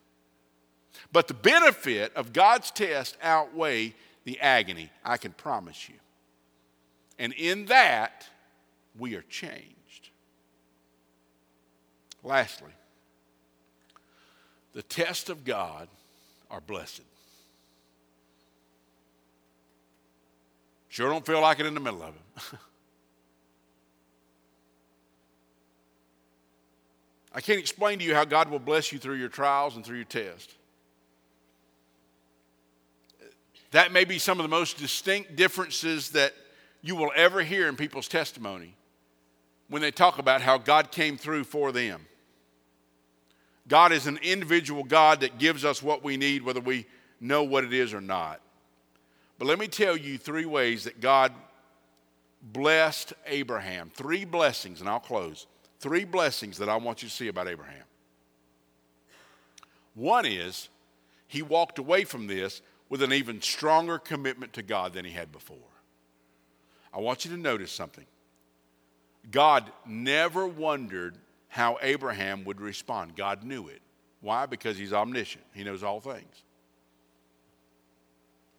but 1.12 1.28
the 1.28 1.34
benefit 1.34 2.16
of 2.16 2.32
God's 2.32 2.72
test 2.72 3.18
outweigh 3.22 3.94
the 4.24 4.40
agony. 4.40 4.90
I 5.04 5.18
can 5.18 5.34
promise 5.34 5.90
you. 5.90 5.96
And 7.22 7.34
in 7.34 7.66
that, 7.66 8.26
we 8.98 9.14
are 9.14 9.22
changed. 9.22 10.10
Lastly, 12.24 12.72
the 14.74 14.82
tests 14.82 15.30
of 15.30 15.46
God 15.46 15.88
are 16.50 16.62
blessed. 16.62 17.04
Sure 20.90 21.12
don't 21.12 21.24
feel 21.24 21.42
like 21.42 21.60
it 21.60 21.68
in 21.68 21.76
the 21.76 21.80
middle 21.80 22.02
of 22.02 22.16
it. 22.16 22.22
I 27.36 27.42
can't 27.42 27.60
explain 27.60 28.00
to 28.00 28.04
you 28.04 28.16
how 28.16 28.26
God 28.26 28.50
will 28.50 28.58
bless 28.58 28.92
you 28.92 28.98
through 28.98 29.18
your 29.18 29.30
trials 29.30 29.76
and 29.76 29.86
through 29.86 29.98
your 29.98 30.06
test. 30.06 30.56
That 33.70 33.92
may 33.92 34.06
be 34.06 34.18
some 34.18 34.40
of 34.40 34.44
the 34.44 34.50
most 34.50 34.80
distinct 34.80 35.36
differences 35.36 36.10
that 36.10 36.34
you 36.82 36.96
will 36.96 37.12
ever 37.16 37.42
hear 37.44 37.68
in 37.68 37.76
people's 37.76 38.08
testimony 38.08 38.76
when 39.70 39.82
they 39.82 39.92
talk 39.92 40.18
about 40.18 40.42
how 40.42 40.58
God 40.58 40.92
came 40.92 41.18
through 41.18 41.44
for 41.46 41.72
them. 41.72 42.06
God 43.68 43.92
is 43.92 44.08
an 44.08 44.20
individual 44.22 44.84
God 44.84 45.22
that 45.22 45.38
gives 45.38 45.64
us 45.64 45.82
what 45.82 46.04
we 46.04 46.18
need, 46.18 46.44
whether 46.44 46.60
we 46.60 46.86
know 47.20 47.44
what 47.44 47.64
it 47.64 47.74
is 47.74 47.94
or 47.94 48.02
not. 48.02 48.42
But 49.38 49.48
let 49.48 49.60
me 49.60 49.68
tell 49.68 49.96
you 49.96 50.18
three 50.18 50.46
ways 50.46 50.84
that 50.84 51.00
God 51.00 51.32
blessed 52.42 53.14
Abraham. 53.26 53.92
Three 53.94 54.26
blessings, 54.26 54.82
and 54.82 54.90
I'll 54.90 55.00
close. 55.00 55.48
Three 55.80 56.04
blessings 56.04 56.58
that 56.58 56.70
I 56.70 56.76
want 56.76 57.02
you 57.02 57.10
to 57.10 57.16
see 57.16 57.28
about 57.28 57.48
Abraham. 57.48 57.84
One 59.94 60.26
is 60.26 60.70
he 61.28 61.42
walked 61.42 61.80
away 61.80 62.04
from 62.04 62.28
this 62.28 62.62
with 62.90 63.02
an 63.02 63.14
even 63.14 63.42
stronger 63.42 63.98
commitment 63.98 64.54
to 64.54 64.62
God 64.62 64.94
than 64.94 65.06
he 65.06 65.12
had 65.12 65.32
before. 65.32 65.58
I 66.94 67.00
want 67.00 67.26
you 67.26 67.32
to 67.32 67.38
notice 67.38 67.72
something. 67.72 68.06
God 69.30 69.72
never 69.86 70.48
wondered 70.48 71.18
how 71.48 71.78
Abraham 71.82 72.44
would 72.46 72.60
respond. 72.60 73.16
God 73.16 73.44
knew 73.44 73.68
it. 73.68 73.82
Why? 74.22 74.46
Because 74.46 74.78
he's 74.78 74.94
omniscient, 74.94 75.44
he 75.54 75.64
knows 75.64 75.84
all 75.84 76.00
things. 76.00 76.44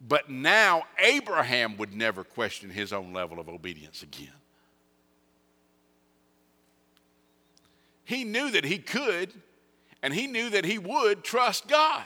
But 0.07 0.29
now 0.29 0.83
Abraham 0.99 1.77
would 1.77 1.95
never 1.95 2.25
question 2.25 2.71
his 2.71 2.93
own 2.93 3.13
level 3.13 3.39
of 3.39 3.49
obedience 3.49 4.03
again. 4.03 4.33
He 8.05 8.25
knew 8.25 8.51
that 8.51 8.65
he 8.65 8.79
could, 8.79 9.33
and 10.03 10.13
he 10.13 10.27
knew 10.27 10.51
that 10.51 10.65
he 10.65 10.79
would 10.79 11.23
trust 11.23 11.69
God. 11.69 12.05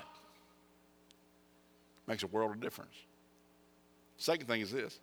Makes 2.07 2.23
a 2.23 2.27
world 2.27 2.51
of 2.51 2.61
difference. 2.61 2.95
Second 4.19 4.47
thing 4.47 4.61
is 4.61 4.71
this 4.71 5.01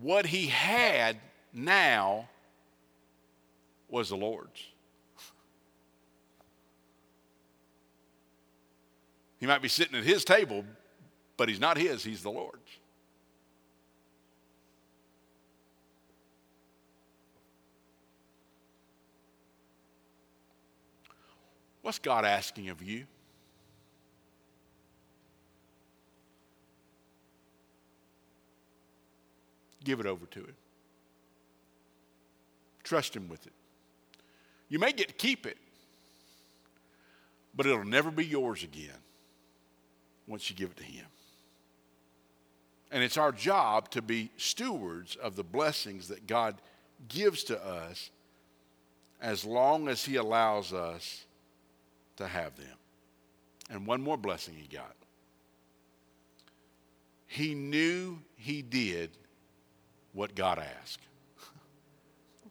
what 0.00 0.26
he 0.26 0.46
had 0.46 1.16
now 1.52 2.28
was 3.88 4.08
the 4.08 4.16
Lord's. 4.16 4.66
He 9.38 9.46
might 9.46 9.62
be 9.62 9.68
sitting 9.68 9.96
at 9.96 10.04
his 10.04 10.24
table, 10.24 10.64
but 11.36 11.48
he's 11.48 11.60
not 11.60 11.76
his, 11.76 12.02
he's 12.02 12.22
the 12.22 12.30
Lord's. 12.30 12.58
What's 21.82 21.98
God 21.98 22.24
asking 22.24 22.70
of 22.70 22.82
you? 22.82 23.04
Give 29.84 30.00
it 30.00 30.06
over 30.06 30.26
to 30.26 30.40
Him. 30.40 30.56
Trust 32.82 33.14
Him 33.14 33.28
with 33.28 33.46
it. 33.46 33.52
You 34.68 34.78
may 34.78 34.92
get 34.92 35.08
to 35.08 35.14
keep 35.14 35.46
it, 35.46 35.58
but 37.54 37.66
it'll 37.66 37.84
never 37.84 38.10
be 38.10 38.24
yours 38.24 38.64
again 38.64 38.90
once 40.26 40.50
you 40.50 40.56
give 40.56 40.70
it 40.70 40.76
to 40.78 40.84
Him. 40.84 41.06
And 42.90 43.02
it's 43.02 43.16
our 43.16 43.32
job 43.32 43.90
to 43.90 44.02
be 44.02 44.30
stewards 44.36 45.16
of 45.16 45.36
the 45.36 45.44
blessings 45.44 46.08
that 46.08 46.26
God 46.26 46.56
gives 47.08 47.44
to 47.44 47.64
us 47.64 48.10
as 49.20 49.44
long 49.44 49.88
as 49.88 50.04
He 50.04 50.16
allows 50.16 50.72
us 50.72 51.24
to 52.16 52.26
have 52.26 52.56
them. 52.56 52.76
And 53.70 53.86
one 53.86 54.00
more 54.00 54.16
blessing 54.16 54.54
He 54.54 54.68
got. 54.68 54.94
He 57.26 57.54
knew 57.54 58.18
He 58.36 58.62
did 58.62 59.10
what 60.14 60.34
God 60.34 60.58
asked. 60.58 61.00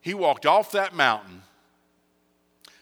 he 0.00 0.14
walked 0.14 0.46
off 0.46 0.72
that 0.72 0.94
mountain 0.94 1.42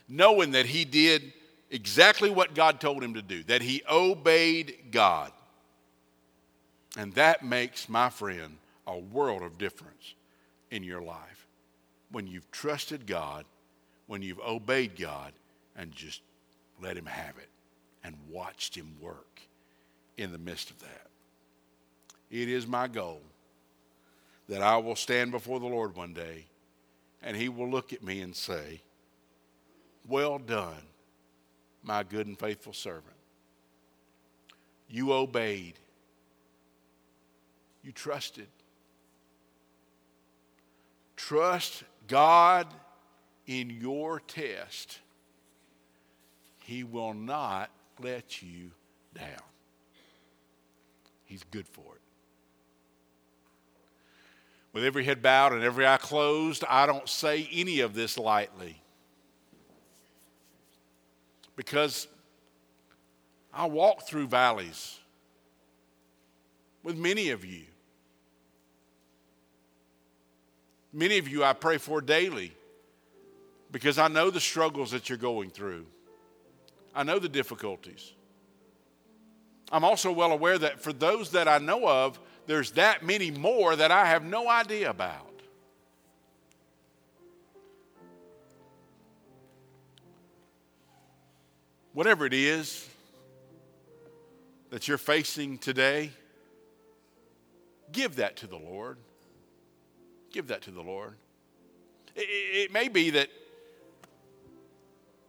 knowing 0.09 0.53
that 0.53 0.67
he 0.67 0.85
did 0.85 1.33
exactly 1.71 2.31
what 2.31 2.55
God 2.55 2.81
told 2.81 3.03
him 3.03 3.15
to 3.15 3.23
do, 3.23 3.43
that 3.45 3.61
he 3.61 3.83
obeyed 3.91 4.77
God. 4.91 5.33
And 6.97 7.13
that 7.15 7.45
makes, 7.45 7.89
my 7.89 8.09
friend, 8.09 8.57
a 8.87 8.97
world 8.97 9.43
of 9.43 9.59
difference 9.59 10.15
in 10.71 10.83
your 10.83 11.03
life. 11.03 11.47
When 12.11 12.27
you've 12.27 12.51
trusted 12.51 13.07
God, 13.07 13.45
when 14.07 14.23
you've 14.23 14.41
obeyed 14.41 14.99
God, 14.99 15.33
and 15.79 15.93
just 15.93 16.21
let 16.83 16.97
Him 16.97 17.07
have 17.07 17.39
it 17.39 17.49
and 18.03 18.17
watched 18.29 18.75
Him 18.75 18.97
work 19.01 19.41
in 20.19 20.33
the 20.33 20.39
midst 20.39 20.71
of 20.71 20.81
that. 20.81 21.08
It 22.31 22.49
is 22.49 22.67
my 22.67 22.89
goal 22.89 23.23
that 24.49 24.63
I 24.63 24.77
will 24.79 24.97
stand 24.97 25.31
before 25.31 25.61
the 25.61 25.67
Lord 25.67 25.97
one 25.97 26.13
day 26.13 26.45
and 27.23 27.37
He 27.37 27.49
will 27.49 27.69
look 27.69 27.93
at 27.93 28.03
me 28.03 28.21
and 28.21 28.35
say, 28.35 28.81
Well 30.07 30.39
done, 30.39 30.83
my 31.83 32.03
good 32.03 32.27
and 32.27 32.39
faithful 32.39 32.73
servant. 32.73 33.05
You 34.89 35.13
obeyed, 35.13 35.75
you 37.83 37.93
trusted. 37.93 38.49
Trust 41.17 41.83
God 42.07 42.69
in 43.47 43.71
your 43.71 44.21
test. 44.21 45.01
He 46.59 46.85
will 46.85 47.15
not 47.15 47.71
let 48.01 48.41
you 48.43 48.71
down. 49.15 49.43
He's 51.25 51.45
good 51.51 51.67
for 51.67 51.97
it. 51.97 52.08
With 54.79 54.87
every 54.87 55.03
head 55.03 55.23
bowed 55.23 55.55
and 55.55 55.65
every 55.65 55.85
eye 55.85 55.97
closed, 55.97 56.63
I 56.69 56.87
don't 56.87 57.09
say 57.09 57.49
any 57.53 57.81
of 57.81 57.95
this 57.95 58.17
lightly. 58.17 58.81
Because 61.57 62.07
I 63.53 63.67
walk 63.67 64.07
through 64.07 64.29
valleys 64.29 65.01
with 66.85 66.97
many 66.97 67.31
of 67.31 67.45
you. 67.45 67.65
Many 70.93 71.19
of 71.19 71.27
you 71.27 71.43
I 71.43 71.55
pray 71.55 71.79
for 71.79 72.01
daily 72.01 72.53
because 73.73 73.99
I 73.99 74.07
know 74.07 74.31
the 74.31 74.39
struggles 74.39 74.93
that 74.93 75.09
you're 75.09 75.19
going 75.19 75.51
through. 75.51 75.87
I 76.95 77.03
know 77.03 77.19
the 77.19 77.29
difficulties. 77.29 78.13
I'm 79.73 79.83
also 79.83 80.13
well 80.13 80.31
aware 80.31 80.57
that 80.57 80.79
for 80.79 80.93
those 80.93 81.33
that 81.33 81.49
I 81.49 81.59
know 81.59 81.89
of, 81.89 82.21
there's 82.49 82.71
that 82.73 83.05
many 83.05 83.31
more 83.31 83.77
that 83.77 83.91
I 83.91 84.07
have 84.07 84.25
no 84.25 84.49
idea 84.49 84.89
about. 84.89 85.43
Whatever 91.93 92.25
it 92.25 92.33
is 92.33 92.89
that 94.71 94.89
you're 94.89 94.97
facing 94.97 95.59
today, 95.59 96.11
give 97.93 98.17
that 98.17 98.37
to 98.37 98.47
the 98.47 98.57
Lord. 98.57 98.97
Give 100.33 100.47
that 100.47 100.63
to 100.63 100.71
the 100.71 100.83
Lord. 100.83 101.17
It, 102.17 102.21
it, 102.21 102.73
may 102.73 102.89
be 102.89 103.11
that, 103.11 103.29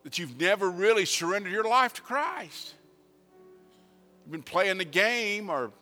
that 0.06 0.18
you've 0.18 0.40
never 0.40 0.72
really 0.72 1.04
surrendered 1.04 1.52
your 1.52 1.68
life 1.68 1.96
to 1.96 2.02
Christ. 2.02 2.76
You've 4.24 4.32
been 4.32 4.42
playing 4.42 4.78
the 4.78 4.86
game 4.86 5.50
or 5.50 5.74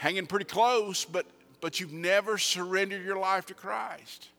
hanging 0.00 0.24
pretty 0.24 0.46
close, 0.46 1.04
but, 1.04 1.26
but 1.60 1.78
you've 1.78 1.92
never 1.92 2.38
surrendered 2.38 3.04
your 3.04 3.18
life 3.18 3.44
to 3.44 3.52
Christ. 3.52 4.30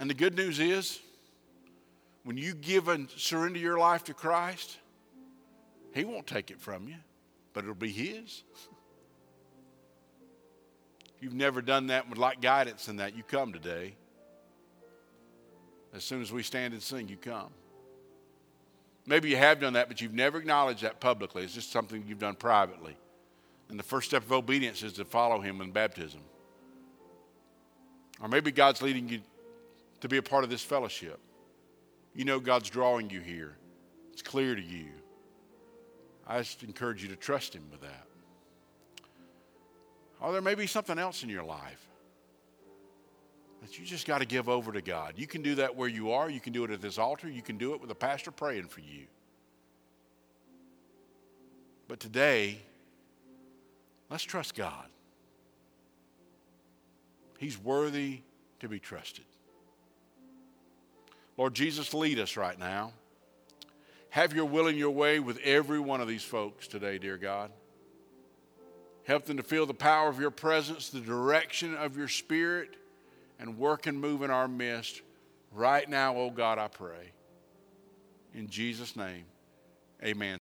And 0.00 0.08
the 0.08 0.14
good 0.14 0.34
news 0.34 0.58
is, 0.60 0.98
when 2.24 2.38
you 2.38 2.54
give 2.54 2.88
and 2.88 3.10
surrender 3.10 3.58
your 3.58 3.78
life 3.78 4.04
to 4.04 4.14
Christ, 4.14 4.78
He 5.92 6.06
won't 6.06 6.26
take 6.26 6.50
it 6.50 6.58
from 6.58 6.88
you, 6.88 6.94
but 7.52 7.64
it'll 7.64 7.74
be 7.74 7.92
His. 7.92 8.44
If 11.16 11.20
you've 11.22 11.34
never 11.34 11.60
done 11.60 11.88
that 11.88 12.08
would 12.08 12.16
like 12.16 12.40
guidance 12.40 12.88
in 12.88 12.96
that, 12.96 13.14
you 13.14 13.22
come 13.22 13.52
today. 13.52 13.94
As 15.92 16.02
soon 16.02 16.22
as 16.22 16.32
we 16.32 16.42
stand 16.42 16.72
and 16.72 16.82
sing, 16.82 17.08
you 17.08 17.18
come. 17.18 17.50
Maybe 19.06 19.30
you 19.30 19.36
have 19.36 19.60
done 19.60 19.74
that, 19.74 19.88
but 19.88 20.00
you've 20.00 20.14
never 20.14 20.38
acknowledged 20.38 20.82
that 20.82 21.00
publicly. 21.00 21.44
It's 21.44 21.54
just 21.54 21.70
something 21.70 22.04
you've 22.06 22.18
done 22.18 22.34
privately. 22.34 22.96
And 23.68 23.78
the 23.78 23.84
first 23.84 24.08
step 24.08 24.24
of 24.24 24.32
obedience 24.32 24.82
is 24.82 24.94
to 24.94 25.04
follow 25.04 25.40
Him 25.40 25.60
in 25.60 25.70
baptism. 25.70 26.20
Or 28.20 28.28
maybe 28.28 28.50
God's 28.50 28.82
leading 28.82 29.08
you 29.08 29.20
to 30.00 30.08
be 30.08 30.16
a 30.16 30.22
part 30.22 30.44
of 30.44 30.50
this 30.50 30.62
fellowship. 30.62 31.20
You 32.14 32.24
know 32.24 32.40
God's 32.40 32.68
drawing 32.68 33.10
you 33.10 33.20
here, 33.20 33.56
it's 34.12 34.22
clear 34.22 34.54
to 34.54 34.62
you. 34.62 34.86
I 36.26 36.38
just 36.38 36.64
encourage 36.64 37.02
you 37.02 37.08
to 37.10 37.16
trust 37.16 37.54
Him 37.54 37.62
with 37.70 37.82
that. 37.82 38.06
Or 40.20 40.32
there 40.32 40.40
may 40.40 40.54
be 40.54 40.66
something 40.66 40.98
else 40.98 41.22
in 41.22 41.28
your 41.28 41.44
life 41.44 41.85
that 43.62 43.78
you 43.78 43.84
just 43.84 44.06
got 44.06 44.18
to 44.18 44.26
give 44.26 44.48
over 44.48 44.72
to 44.72 44.80
God. 44.80 45.14
You 45.16 45.26
can 45.26 45.42
do 45.42 45.56
that 45.56 45.74
where 45.74 45.88
you 45.88 46.12
are. 46.12 46.30
You 46.30 46.40
can 46.40 46.52
do 46.52 46.64
it 46.64 46.70
at 46.70 46.80
this 46.80 46.98
altar. 46.98 47.28
You 47.28 47.42
can 47.42 47.58
do 47.58 47.74
it 47.74 47.80
with 47.80 47.90
a 47.90 47.94
pastor 47.94 48.30
praying 48.30 48.68
for 48.68 48.80
you. 48.80 49.06
But 51.88 52.00
today, 52.00 52.60
let's 54.10 54.24
trust 54.24 54.54
God. 54.54 54.86
He's 57.38 57.58
worthy 57.58 58.20
to 58.60 58.68
be 58.68 58.78
trusted. 58.78 59.24
Lord 61.36 61.54
Jesus, 61.54 61.92
lead 61.92 62.18
us 62.18 62.36
right 62.36 62.58
now. 62.58 62.92
Have 64.10 64.32
your 64.32 64.46
will 64.46 64.66
in 64.66 64.76
your 64.76 64.90
way 64.90 65.20
with 65.20 65.38
every 65.40 65.78
one 65.78 66.00
of 66.00 66.08
these 66.08 66.22
folks 66.22 66.66
today, 66.66 66.96
dear 66.96 67.18
God. 67.18 67.50
Help 69.04 69.26
them 69.26 69.36
to 69.36 69.42
feel 69.42 69.66
the 69.66 69.74
power 69.74 70.08
of 70.08 70.18
your 70.18 70.30
presence, 70.30 70.88
the 70.88 71.00
direction 71.00 71.74
of 71.74 71.96
your 71.96 72.08
spirit, 72.08 72.76
and 73.38 73.58
work 73.58 73.86
and 73.86 74.00
move 74.00 74.22
in 74.22 74.30
our 74.30 74.48
midst 74.48 75.02
right 75.52 75.88
now, 75.88 76.16
oh 76.16 76.30
God, 76.30 76.58
I 76.58 76.68
pray. 76.68 77.12
In 78.34 78.48
Jesus' 78.48 78.96
name, 78.96 79.24
amen. 80.04 80.34